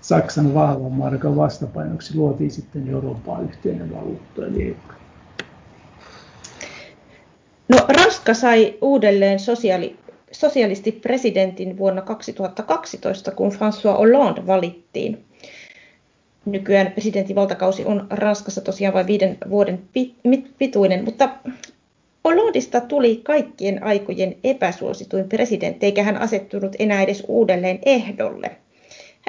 Saksan 0.00 0.54
vahvan 0.54 0.92
markan 0.92 1.36
vastapainoksi 1.36 2.16
luotiin 2.16 2.50
sitten 2.50 2.88
Eurooppaan 2.88 3.44
yhteinen 3.44 3.94
valuutta, 3.94 4.46
eli 4.46 4.62
euro. 4.62 4.96
No, 7.68 7.78
Ranska 7.88 8.34
sai 8.34 8.78
uudelleen 8.80 9.38
sosiaali, 9.38 9.96
sosialistipresidentin 10.32 11.78
vuonna 11.78 12.02
2012, 12.02 13.30
kun 13.30 13.52
François 13.52 13.98
Hollande 13.98 14.46
valittiin. 14.46 15.25
Nykyään 16.46 16.92
presidentin 16.92 17.36
valtakausi 17.36 17.84
on 17.84 18.06
Ranskassa 18.10 18.60
tosiaan 18.60 18.94
vain 18.94 19.06
viiden 19.06 19.38
vuoden 19.50 19.82
pituinen, 20.58 21.04
mutta 21.04 21.28
Hollandista 22.24 22.80
tuli 22.80 23.20
kaikkien 23.24 23.82
aikojen 23.82 24.36
epäsuosituin 24.44 25.28
presidentti, 25.28 25.86
eikä 25.86 26.02
hän 26.02 26.16
asettunut 26.16 26.76
enää 26.78 27.02
edes 27.02 27.24
uudelleen 27.28 27.78
ehdolle. 27.86 28.56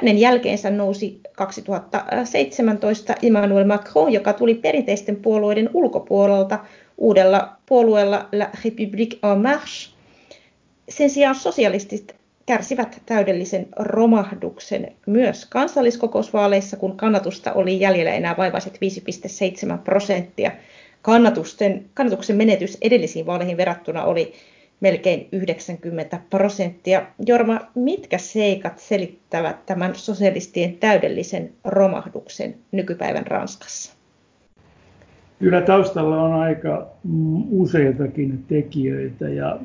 Hänen 0.00 0.18
jälkeensä 0.18 0.70
nousi 0.70 1.20
2017 1.32 3.14
Emmanuel 3.22 3.66
Macron, 3.66 4.12
joka 4.12 4.32
tuli 4.32 4.54
perinteisten 4.54 5.16
puolueiden 5.16 5.70
ulkopuolelta 5.74 6.58
uudella 6.98 7.56
puolueella 7.66 8.28
La 8.32 8.50
République 8.64 9.32
en 9.32 9.38
Marche. 9.42 9.90
Sen 10.88 11.10
sijaan 11.10 11.34
sosialistit 11.34 12.17
kärsivät 12.48 13.02
täydellisen 13.06 13.66
romahduksen 13.78 14.92
myös 15.06 15.46
kansalliskokousvaaleissa, 15.46 16.76
kun 16.76 16.96
kannatusta 16.96 17.52
oli 17.52 17.80
jäljellä 17.80 18.12
enää 18.12 18.34
vaivaiset 18.38 18.78
5,7 19.72 19.78
prosenttia. 19.84 20.50
Kannatusten, 21.02 21.84
kannatuksen 21.94 22.36
menetys 22.36 22.78
edellisiin 22.82 23.26
vaaleihin 23.26 23.56
verrattuna 23.56 24.04
oli 24.04 24.32
melkein 24.80 25.28
90 25.32 26.20
prosenttia. 26.30 27.06
Jorma, 27.26 27.60
mitkä 27.74 28.18
seikat 28.18 28.78
selittävät 28.78 29.66
tämän 29.66 29.94
sosialistien 29.94 30.76
täydellisen 30.76 31.52
romahduksen 31.64 32.54
nykypäivän 32.72 33.26
Ranskassa? 33.26 33.92
Kyllä 35.38 35.60
taustalla 35.60 36.22
on 36.22 36.32
aika 36.32 36.86
useitakin 37.50 38.44
tekijöitä 38.48 39.28
ja 39.28 39.58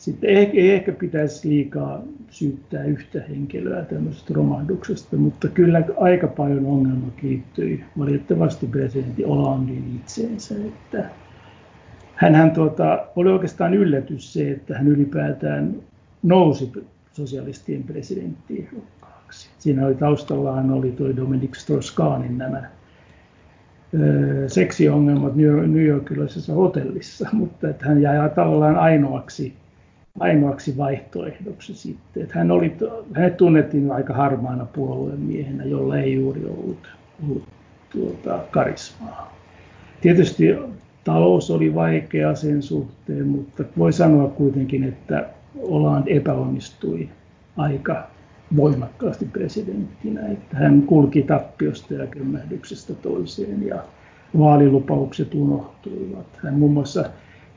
sitten 0.00 0.30
ei 0.30 0.70
ehkä 0.70 0.92
pitäisi 0.92 1.48
liikaa 1.48 2.02
syyttää 2.30 2.84
yhtä 2.84 3.22
henkilöä 3.28 3.84
tämmöisestä 3.84 4.34
romahduksesta, 4.34 5.16
mutta 5.16 5.48
kyllä 5.48 5.82
aika 5.96 6.26
paljon 6.26 6.66
ongelma 6.66 7.06
liittyi 7.22 7.84
valitettavasti 7.98 8.66
presidentti 8.66 9.22
Hollandin 9.22 10.00
itseensä, 10.02 10.54
että 10.54 11.10
hänhän 12.14 12.50
tuota, 12.50 13.06
oli 13.16 13.32
oikeastaan 13.32 13.74
yllätys 13.74 14.32
se, 14.32 14.50
että 14.50 14.78
hän 14.78 14.88
ylipäätään 14.88 15.74
nousi 16.22 16.72
sosialistien 17.12 17.82
presidenttiehdokkaaksi. 17.82 19.50
Siinä 19.58 19.86
oli 19.86 19.94
taustallaan 19.94 20.70
oli 20.70 20.92
tuo 20.92 21.16
Dominic 21.16 21.56
Strauss-Kahnin 21.56 22.38
nämä 22.38 22.62
seksiongelmat 24.46 25.36
New 25.36 25.84
Yorkilaisessa 25.84 26.54
hotellissa, 26.54 27.28
mutta 27.32 27.68
että 27.68 27.86
hän 27.86 28.02
jäi 28.02 28.30
tavallaan 28.30 28.76
ainoaksi, 28.76 29.60
ainoaksi 30.18 30.76
vaihtoehdoksi 30.76 31.74
sitten. 31.74 32.22
Että 32.22 32.38
hän 32.38 32.50
oli, 32.50 32.76
hänet 33.12 33.36
tunnettiin 33.36 33.92
aika 33.92 34.14
harmaana 34.14 34.64
puoluemiehenä, 34.64 35.64
jolla 35.64 35.98
ei 35.98 36.14
juuri 36.14 36.44
ollut, 36.44 36.88
ollut 37.24 37.44
tuota, 37.92 38.38
karismaa. 38.50 39.36
Tietysti 40.00 40.44
talous 41.04 41.50
oli 41.50 41.74
vaikea 41.74 42.34
sen 42.34 42.62
suhteen, 42.62 43.26
mutta 43.26 43.64
voi 43.78 43.92
sanoa 43.92 44.28
kuitenkin, 44.28 44.84
että 44.84 45.28
Hollande 45.70 46.10
epäonnistui 46.16 47.08
aika 47.56 48.06
voimakkaasti 48.56 49.24
presidenttinä. 49.24 50.28
Että 50.28 50.56
hän 50.56 50.82
kulki 50.82 51.22
tappiosta 51.22 51.94
ja 51.94 52.06
kömmähdyksestä 52.06 52.94
toiseen 52.94 53.66
ja 53.66 53.76
vaalilupaukset 54.38 55.34
unohtuivat. 55.34 56.26
Hän 56.44 56.54
muun 56.54 56.72
muassa 56.72 57.04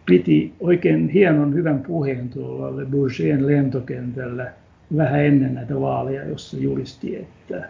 piti 0.05 0.53
oikein 0.59 1.09
hienon 1.09 1.53
hyvän 1.53 1.79
puheen 1.79 2.29
tuolla 2.29 2.77
Le 2.77 2.85
Bourgien 2.85 3.47
lentokentällä 3.47 4.53
vähän 4.97 5.25
ennen 5.25 5.53
näitä 5.53 5.79
vaaleja, 5.79 6.27
jossa 6.27 6.57
julisti, 6.57 7.15
että 7.15 7.69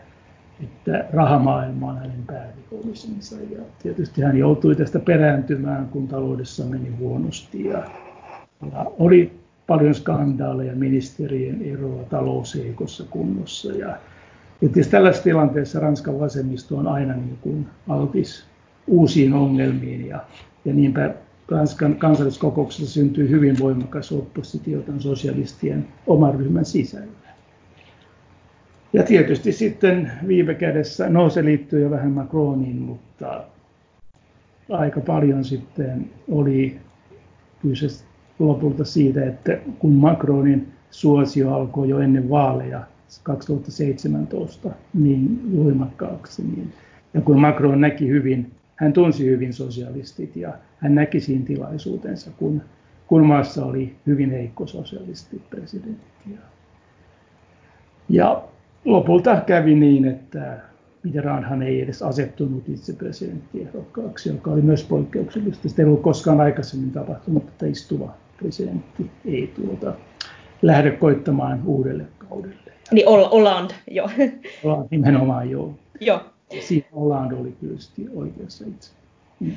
että 0.64 1.06
rahamaailma 1.14 1.90
on 1.90 1.98
hänen 1.98 2.24
päävihollisensa. 2.28 3.36
Ja 3.52 3.62
tietysti 3.84 4.22
hän 4.22 4.38
joutui 4.38 4.76
tästä 4.76 5.00
perääntymään, 5.00 5.88
kun 5.88 6.08
taloudessa 6.08 6.66
meni 6.66 6.90
huonosti. 7.00 7.66
Ja, 7.66 7.84
ja 8.72 8.86
oli 9.00 9.32
paljon 9.68 9.96
skandaaleja, 9.96 10.76
ministerien 10.76 11.62
eroa, 11.62 12.04
talousheikossa 12.04 13.04
kunnossa. 13.10 13.72
Ja, 13.72 13.88
ja 14.62 14.70
tietysti 14.70 14.92
tällaisessa 14.92 15.24
tilanteessa 15.24 15.80
Ranskan 15.80 16.20
vasemmisto 16.20 16.78
on 16.78 16.88
aina 16.88 17.14
niin 17.14 17.38
kuin 17.42 17.68
altis 17.90 18.46
uusiin 18.88 19.34
ongelmiin. 19.34 20.08
Ja, 20.08 20.20
ja 20.66 20.74
niinpä 20.74 21.14
Ranskan 21.50 21.96
kansalliskokouksessa 21.96 22.94
syntyi 22.94 23.30
hyvin 23.30 23.60
voimakas 23.60 24.12
oppositio 24.12 24.82
tämän 24.82 25.02
sosialistien 25.02 25.88
oman 26.08 26.36
ryhmän 26.36 26.66
sisällä. 26.66 27.24
Ja 28.94 29.04
tietysti 29.04 29.52
sitten 29.52 30.12
viime 30.28 30.54
kädessä, 30.54 31.10
no 31.10 31.30
se 31.30 31.46
liittyy 31.46 31.82
jo 31.82 31.90
vähän 31.90 32.12
Macroniin, 32.12 32.82
mutta 32.82 33.44
aika 34.70 35.02
paljon 35.02 35.44
sitten 35.46 36.10
oli 36.32 36.78
kyse 37.62 37.88
lopulta 38.40 38.86
siitä, 38.86 39.26
että 39.26 39.60
kun 39.80 39.92
Macronin 39.92 40.68
suosio 40.92 41.54
alkoi 41.54 41.90
jo 41.90 42.00
ennen 42.00 42.30
vaaleja 42.30 42.84
2017 43.24 44.70
niin 44.94 45.42
voimakkaaksi, 45.58 46.44
niin, 46.44 46.74
ja 47.14 47.22
kun 47.22 47.40
Macron 47.40 47.82
näki 47.82 48.08
hyvin, 48.08 48.52
hän 48.76 48.94
tunsi 48.94 49.26
hyvin 49.26 49.54
sosialistit 49.54 50.36
ja 50.36 50.54
hän 50.78 50.96
näki 50.96 51.20
siinä 51.20 51.46
tilaisuutensa, 51.46 52.32
kun, 52.38 52.62
kun 53.08 53.26
maassa 53.26 53.66
oli 53.66 53.96
hyvin 54.08 54.32
heikko 54.32 54.68
sosialistipresidentti. 54.68 56.40
Ja 58.10 58.44
lopulta 58.86 59.42
kävi 59.42 59.76
niin, 59.76 60.06
että 60.06 60.60
Mitterrandhan 61.04 61.62
ei 61.62 61.82
edes 61.82 62.02
asettunut 62.02 62.70
itse 62.70 62.94
presidenttiehdokkaaksi, 62.94 64.30
joka 64.30 64.52
oli 64.52 64.62
myös 64.62 64.84
poikkeuksellista. 64.84 65.70
Sitä 65.70 65.82
ei 65.82 65.86
ollut 65.86 66.02
koskaan 66.02 66.42
aikaisemmin 66.42 66.92
tapahtunut, 66.92 67.44
että 67.44 67.66
istuva 67.66 68.14
presidentti 68.38 69.12
ei 69.26 69.54
tuota, 69.56 69.94
lähde 70.62 70.92
koittamaan 70.92 71.62
uudelle 71.66 72.06
kaudelle. 72.18 72.72
Niin 72.92 73.08
Hollande, 73.08 73.74
joo. 73.92 74.10
Hollande 74.64 74.88
nimenomaan, 74.92 75.50
joo. 75.50 75.74
Joo. 76.00 76.22
Siinä 76.62 76.88
Hollande 76.96 77.36
oli 77.36 77.52
kyllä 77.52 77.78
oikeassa 78.16 78.66
itse. 78.68 78.92
Mm. 79.40 79.52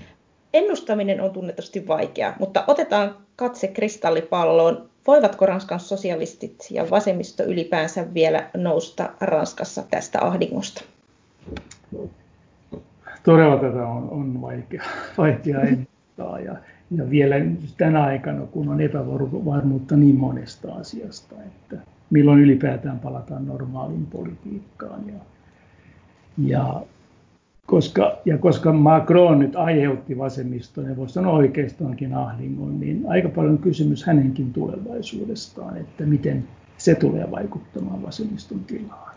Ennustaminen 0.52 1.20
on 1.20 1.30
tunnetusti 1.30 1.88
vaikeaa, 1.88 2.34
mutta 2.38 2.64
otetaan 2.66 3.16
katse 3.36 3.68
kristallipalloon. 3.68 4.88
Voivatko 5.06 5.46
Ranskan 5.46 5.80
sosialistit 5.80 6.66
ja 6.70 6.90
vasemmisto 6.90 7.42
ylipäänsä 7.44 8.14
vielä 8.14 8.50
nousta 8.56 9.10
Ranskassa 9.20 9.82
tästä 9.90 10.18
ahdingosta? 10.22 10.84
Todella 13.22 13.56
tätä 13.56 13.86
on, 13.88 14.10
on 14.10 14.42
vaikea, 14.42 14.84
vaikea 15.18 15.60
ennustaa. 15.60 16.40
Ja, 16.40 16.56
ja 16.90 17.10
vielä 17.10 17.34
tänä 17.76 18.04
aikana, 18.04 18.46
kun 18.46 18.68
on 18.68 18.80
epävarmuutta 18.80 19.96
niin 19.96 20.16
monesta 20.16 20.74
asiasta, 20.74 21.34
että 21.46 21.76
milloin 22.10 22.40
ylipäätään 22.40 22.98
palataan 22.98 23.46
normaaliin 23.46 24.06
politiikkaan. 24.06 25.08
Ja, 25.08 25.14
ja 26.38 26.82
koska, 27.66 28.18
ja 28.24 28.38
koska 28.38 28.72
Macron 28.72 29.38
nyt 29.38 29.56
aiheutti 29.56 30.18
vasemmistoon 30.18 30.88
ja 30.88 30.96
voisi 30.96 31.14
sanoa 31.14 31.32
oikeistoonkin 31.32 32.14
ahdingon, 32.14 32.80
niin 32.80 33.04
aika 33.08 33.28
paljon 33.28 33.58
kysymys 33.58 34.06
hänenkin 34.06 34.52
tulevaisuudestaan, 34.52 35.76
että 35.76 36.04
miten 36.04 36.44
se 36.78 36.94
tulee 36.94 37.30
vaikuttamaan 37.30 38.02
vasemmiston 38.02 38.60
tilaan. 38.60 39.16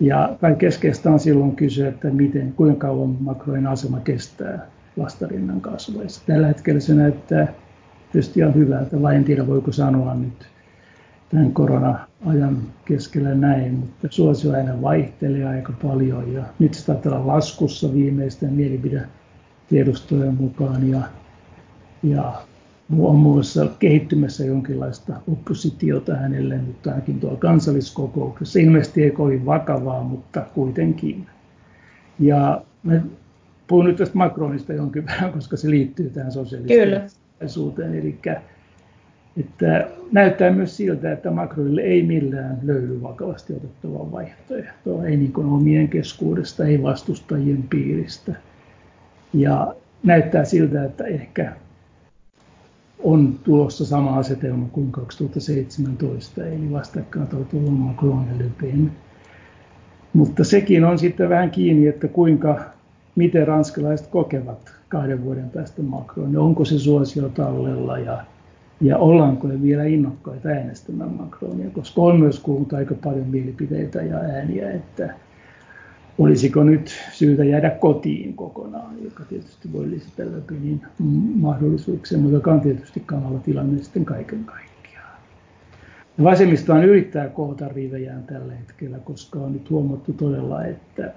Ja 0.00 0.36
kai 0.40 0.54
keskeistä 0.54 1.10
on 1.10 1.20
silloin 1.20 1.56
kysyä, 1.56 1.88
että 1.88 2.10
miten, 2.10 2.52
kuinka 2.52 2.86
kauan 2.86 3.16
Macronin 3.20 3.66
asema 3.66 4.00
kestää 4.00 4.66
vastarinnan 4.98 5.60
kasvaessa. 5.60 6.22
Tällä 6.26 6.46
hetkellä 6.46 6.80
se 6.80 6.94
näyttää 6.94 7.52
tietysti 8.12 8.40
ihan 8.40 8.54
hyvältä, 8.54 9.02
vai 9.02 9.16
en 9.16 9.24
tiedä 9.24 9.46
voiko 9.46 9.72
sanoa 9.72 10.14
nyt 10.14 10.48
tämän 11.30 11.52
korona-ajan 12.24 12.62
keskellä 12.84 13.34
näin, 13.34 13.74
mutta 13.74 14.08
suosio 14.10 14.52
aina 14.52 14.82
vaihtelee 14.82 15.44
aika 15.44 15.72
paljon 15.82 16.32
ja 16.32 16.44
nyt 16.58 16.74
se 16.74 16.86
taitaa 16.86 17.12
olla 17.12 17.26
laskussa 17.26 17.94
viimeisten 17.94 18.52
mielipidetiedostojen 18.52 20.34
mukaan 20.34 20.90
ja, 20.90 21.02
ja 22.02 22.42
on 22.98 23.16
muassa 23.16 23.66
kehittymässä 23.78 24.44
jonkinlaista 24.44 25.12
oppositiota 25.32 26.16
hänelle 26.16 26.58
nyt 26.58 26.86
ainakin 26.86 27.20
tuolla 27.20 27.38
kansalliskokouksessa. 27.38 28.58
Ilmeisesti 28.58 29.02
ei 29.04 29.10
kovin 29.10 29.46
vakavaa, 29.46 30.02
mutta 30.02 30.46
kuitenkin. 30.54 31.26
Ja 32.18 32.62
mä 32.82 33.00
puhun 33.66 33.84
nyt 33.84 33.96
tästä 33.96 34.18
Macronista 34.18 34.72
jonkin 34.72 35.06
verran, 35.06 35.32
koska 35.32 35.56
se 35.56 35.70
liittyy 35.70 36.10
tähän 36.10 36.32
sosiaalisuuteen. 36.32 37.94
Eli 37.94 38.18
että 39.38 39.88
näyttää 40.12 40.50
myös 40.50 40.76
siltä, 40.76 41.12
että 41.12 41.30
Macronille 41.30 41.80
ei 41.80 42.02
millään 42.02 42.58
löydy 42.62 43.02
vakavasti 43.02 43.52
otettavaa 43.52 44.12
vaihtoehtoa, 44.12 45.04
ei 45.04 45.16
niin 45.16 45.36
omien 45.36 45.88
keskuudesta, 45.88 46.64
ei 46.64 46.82
vastustajien 46.82 47.62
piiristä. 47.70 48.34
Ja 49.32 49.74
näyttää 50.02 50.44
siltä, 50.44 50.84
että 50.84 51.04
ehkä 51.04 51.52
on 52.98 53.38
tulossa 53.44 53.86
sama 53.86 54.18
asetelma 54.18 54.68
kuin 54.72 54.92
2017, 54.92 56.46
eli 56.46 56.72
vastakkainasettelu 56.72 57.70
Macron 57.70 58.26
ja 58.32 58.38
Le. 58.38 58.74
Mutta 60.12 60.44
sekin 60.44 60.84
on 60.84 60.98
sitten 60.98 61.28
vähän 61.28 61.50
kiinni, 61.50 61.86
että 61.86 62.08
kuinka, 62.08 62.60
miten 63.16 63.46
ranskalaiset 63.46 64.06
kokevat 64.06 64.74
kahden 64.88 65.24
vuoden 65.24 65.50
päästä 65.50 65.82
Macron, 65.82 66.36
onko 66.36 66.64
se 66.64 66.78
suosio 66.78 67.28
tallella 67.28 67.98
ja, 67.98 68.24
ja 68.80 68.98
ollaanko 68.98 69.48
he 69.48 69.62
vielä 69.62 69.84
innokkaita 69.84 70.48
äänestämään 70.48 71.10
Macronia, 71.10 71.70
koska 71.70 72.00
on 72.00 72.20
myös 72.20 72.40
kuullut 72.40 72.72
aika 72.72 72.94
paljon 73.04 73.26
mielipiteitä 73.26 74.02
ja 74.02 74.16
ääniä, 74.16 74.70
että 74.70 75.14
olisiko 76.18 76.64
nyt 76.64 76.90
syytä 77.12 77.44
jäädä 77.44 77.70
kotiin 77.70 78.34
kokonaan, 78.34 78.94
joka 79.04 79.24
tietysti 79.24 79.72
voi 79.72 79.90
lisätä 79.90 80.32
läpi 80.32 80.80
mahdollisuuksia, 81.34 82.18
mutta 82.18 82.36
joka 82.36 82.52
on 82.52 82.60
tietysti 82.60 83.02
kamala 83.06 83.38
tilanne 83.38 83.82
sitten 83.82 84.04
kaiken 84.04 84.44
kaikkiaan. 84.44 85.18
Vasemmistohan 86.24 86.84
yrittää 86.84 87.28
koota 87.28 87.68
rivejään 87.68 88.22
tällä 88.22 88.52
hetkellä, 88.54 88.98
koska 88.98 89.38
on 89.38 89.52
nyt 89.52 89.70
huomattu 89.70 90.12
todella, 90.12 90.64
että, 90.64 91.12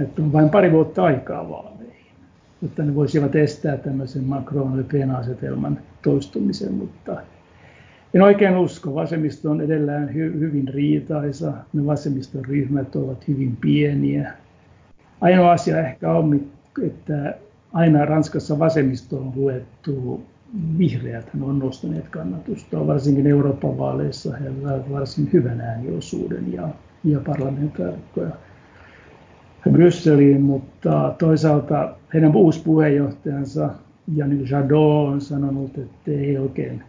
että 0.00 0.22
on 0.22 0.32
vain 0.32 0.50
pari 0.50 0.72
vuotta 0.72 1.04
aikaa 1.04 1.48
vaaleihin, 1.48 2.12
jotta 2.62 2.82
ne 2.82 2.94
voisivat 2.94 3.36
estää 3.36 3.76
tämmöisen 3.76 4.24
Macron-Le 4.24 4.82
Pen-asetelman 4.82 5.78
toistumisen, 6.08 6.74
mutta 6.74 7.16
en 8.14 8.22
oikein 8.22 8.56
usko. 8.56 8.94
Vasemmisto 8.94 9.50
on 9.50 9.60
edellään 9.60 10.08
hy- 10.08 10.38
hyvin 10.38 10.68
riitaisa. 10.68 11.52
Ne 11.72 11.86
vasemmiston 11.86 12.44
ryhmät 12.44 12.96
ovat 12.96 13.28
hyvin 13.28 13.56
pieniä. 13.56 14.32
Ainoa 15.20 15.52
asia 15.52 15.80
ehkä 15.80 16.12
on, 16.12 16.40
että 16.82 17.34
aina 17.72 18.04
Ranskassa 18.04 18.58
vasemmisto 18.58 19.18
on 19.18 19.32
luettu 19.36 20.24
vihreät 20.78 21.30
on 21.42 21.58
nostaneet 21.58 22.08
kannatusta, 22.08 22.86
varsinkin 22.86 23.26
Euroopan 23.26 23.78
vaaleissa 23.78 24.36
he 24.36 24.50
ovat 24.50 24.92
varsin 24.92 25.30
hyvän 25.32 25.60
ääniosuuden 25.60 26.52
ja, 26.52 26.68
ja 27.04 27.20
parlamentaarikkoja 27.26 28.30
Brysseliin, 29.70 30.42
mutta 30.42 31.14
toisaalta 31.18 31.94
heidän 32.14 32.36
uusi 32.36 32.62
puheenjohtajansa 32.64 33.70
Janil 34.16 34.46
Jadot 34.50 35.08
on 35.08 35.20
sanonut, 35.20 35.78
että 35.78 36.10
ei 36.10 36.38
oikein 36.38 36.82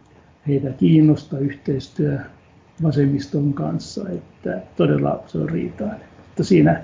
heitä 0.47 0.69
kiinnosta 0.69 1.39
yhteistyö 1.39 2.19
vasemmiston 2.83 3.53
kanssa, 3.53 4.09
että 4.09 4.61
todella 4.75 5.23
se 5.27 5.37
on 5.37 5.49
riitainen. 5.49 6.07
Mutta 6.27 6.43
siinä, 6.43 6.81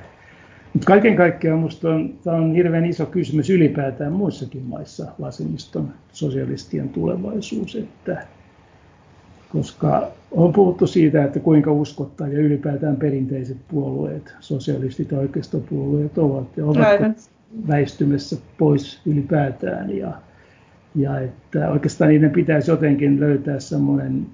mutta 0.73 0.85
kaiken 0.85 1.15
kaikkiaan 1.15 1.59
minusta 1.59 1.89
on, 1.89 2.13
tämä 2.23 2.37
on 2.37 2.55
hirveän 2.55 2.85
iso 2.85 3.05
kysymys 3.05 3.49
ylipäätään 3.49 4.11
muissakin 4.11 4.63
maissa 4.63 5.05
vasemmiston 5.21 5.93
sosialistien 6.11 6.89
tulevaisuus, 6.89 7.75
että 7.75 8.25
koska 9.49 10.11
on 10.31 10.53
puhuttu 10.53 10.87
siitä, 10.87 11.23
että 11.23 11.39
kuinka 11.39 11.71
uskottaa 11.71 12.27
ja 12.27 12.39
ylipäätään 12.39 12.95
perinteiset 12.95 13.57
puolueet, 13.67 14.33
sosialistit 14.39 15.11
ja 15.11 15.19
oikeistopuolueet 15.19 16.17
ovat 16.17 16.57
ja 16.57 16.65
ovatko 16.65 17.21
väistymässä 17.67 18.37
pois 18.57 19.01
ylipäätään 19.05 19.97
ja 19.97 20.13
ja 20.95 21.19
että 21.19 21.69
oikeastaan 21.69 22.09
niiden 22.09 22.31
pitäisi 22.31 22.71
jotenkin 22.71 23.19
löytää 23.19 23.59
semmoinen 23.59 24.25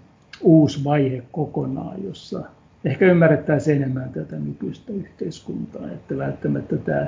uusi 0.41 0.83
vaihe 0.83 1.23
kokonaan, 1.31 2.03
jossa 2.03 2.43
ehkä 2.85 3.05
ymmärrettäisiin 3.05 3.77
enemmän 3.77 4.09
tätä 4.09 4.35
nykyistä 4.35 4.93
yhteiskuntaa, 4.93 5.87
että 5.87 6.17
välttämättä 6.17 6.77
tämä 6.77 7.07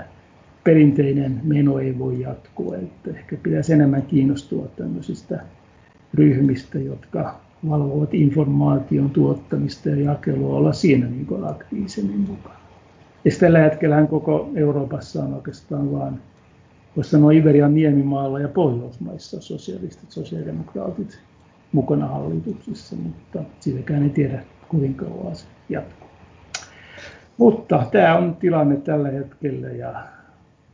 perinteinen 0.63 1.41
meno 1.43 1.79
ei 1.79 1.99
voi 1.99 2.21
jatkua, 2.21 2.75
että 2.75 3.09
ehkä 3.09 3.37
pitäisi 3.43 3.73
enemmän 3.73 4.01
kiinnostua 4.01 4.67
tämmöisistä 4.75 5.39
ryhmistä, 6.13 6.79
jotka 6.79 7.39
valvovat 7.69 8.13
informaation 8.13 9.09
tuottamista 9.09 9.89
ja 9.89 9.95
jakelua, 9.95 10.57
olla 10.57 10.73
siinä 10.73 11.07
niin 11.07 11.27
aktiivisemmin 11.49 12.19
mukana. 12.19 12.62
Ja 13.25 13.31
tällä 13.39 13.59
hetkellä 13.59 14.05
koko 14.09 14.49
Euroopassa 14.55 15.23
on 15.23 15.33
oikeastaan 15.33 15.91
vain 15.91 16.19
voisi 16.95 17.09
sanoa 17.09 17.31
Iberian 17.31 17.73
niemimaalla 17.73 18.39
ja 18.39 18.47
Pohjoismaissa 18.47 19.41
sosialistit, 19.41 20.11
sosiaalidemokraatit 20.11 21.19
mukana 21.71 22.07
hallituksissa, 22.07 22.95
mutta 22.95 23.43
siitäkään 23.59 24.03
ei 24.03 24.09
tiedä 24.09 24.43
kuinka 24.69 25.05
kauan 25.05 25.35
se 25.35 25.45
jatkuu. 25.69 26.09
Mutta 27.37 27.83
tämä 27.91 28.17
on 28.17 28.35
tilanne 28.35 28.75
tällä 28.75 29.09
hetkellä 29.09 29.67
ja 29.67 30.03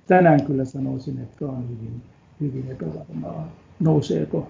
tänään 0.07 0.45
kyllä 0.45 0.65
sanoisin, 0.65 1.19
että 1.19 1.45
on 1.45 1.69
hyvin, 1.69 2.01
hyvin 2.39 2.71
epävarmaa. 2.71 3.51
Nouseeko? 3.79 4.47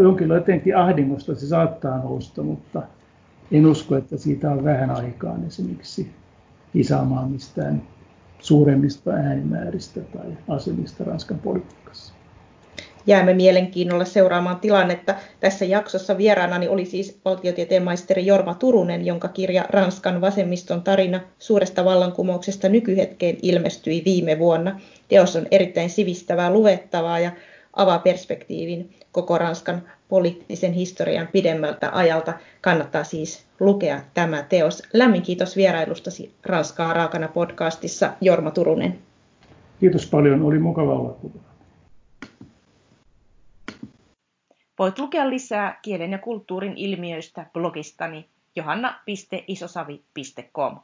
Jonkinlainen 0.00 0.42
jotenkin 0.42 0.76
ahdingosta 0.76 1.34
se 1.34 1.46
saattaa 1.46 1.98
nousta, 1.98 2.42
mutta 2.42 2.82
en 3.52 3.66
usko, 3.66 3.96
että 3.96 4.16
siitä 4.16 4.50
on 4.50 4.64
vähän 4.64 4.90
aikaa 4.90 5.36
esimerkiksi 5.46 6.10
kisaamaan 6.72 7.30
mistään 7.30 7.82
suuremmista 8.38 9.10
äänimääristä 9.10 10.00
tai 10.00 10.26
asemista 10.48 11.04
Ranskan 11.04 11.38
politiikassa. 11.38 12.14
Jäämme 13.06 13.34
mielenkiinnolla 13.34 14.04
seuraamaan 14.04 14.60
tilannetta. 14.60 15.14
Tässä 15.40 15.64
jaksossa 15.64 16.18
vieraanani 16.18 16.68
oli 16.68 16.84
siis 16.84 17.20
valtiotieteen 17.24 17.82
maisteri 17.82 18.26
Jorma 18.26 18.54
Turunen, 18.54 19.06
jonka 19.06 19.28
kirja 19.28 19.64
Ranskan 19.70 20.20
vasemmiston 20.20 20.82
tarina 20.82 21.20
suuresta 21.38 21.84
vallankumouksesta 21.84 22.68
nykyhetkeen 22.68 23.36
ilmestyi 23.42 24.02
viime 24.04 24.38
vuonna. 24.38 24.80
Teos 25.08 25.36
on 25.36 25.46
erittäin 25.50 25.90
sivistävää 25.90 26.50
luettavaa 26.50 27.18
ja 27.18 27.30
avaa 27.76 27.98
perspektiivin 27.98 28.94
koko 29.12 29.38
Ranskan 29.38 29.82
poliittisen 30.08 30.72
historian 30.72 31.28
pidemmältä 31.32 31.90
ajalta. 31.92 32.32
Kannattaa 32.60 33.04
siis 33.04 33.46
lukea 33.60 34.00
tämä 34.14 34.42
teos. 34.42 34.82
Lämmin 34.92 35.22
kiitos 35.22 35.56
vierailustasi 35.56 36.34
Ranskaa 36.46 36.92
raakana 36.92 37.28
podcastissa, 37.28 38.12
Jorma 38.20 38.50
Turunen. 38.50 38.98
Kiitos 39.80 40.06
paljon, 40.06 40.42
oli 40.42 40.58
mukava 40.58 40.92
olla 40.92 41.16
Voit 44.78 44.98
lukea 44.98 45.30
lisää 45.30 45.78
kielen 45.82 46.12
ja 46.12 46.18
kulttuurin 46.18 46.72
ilmiöistä 46.76 47.46
blogistani 47.52 48.28
johanna.isosavi.com. 48.56 50.78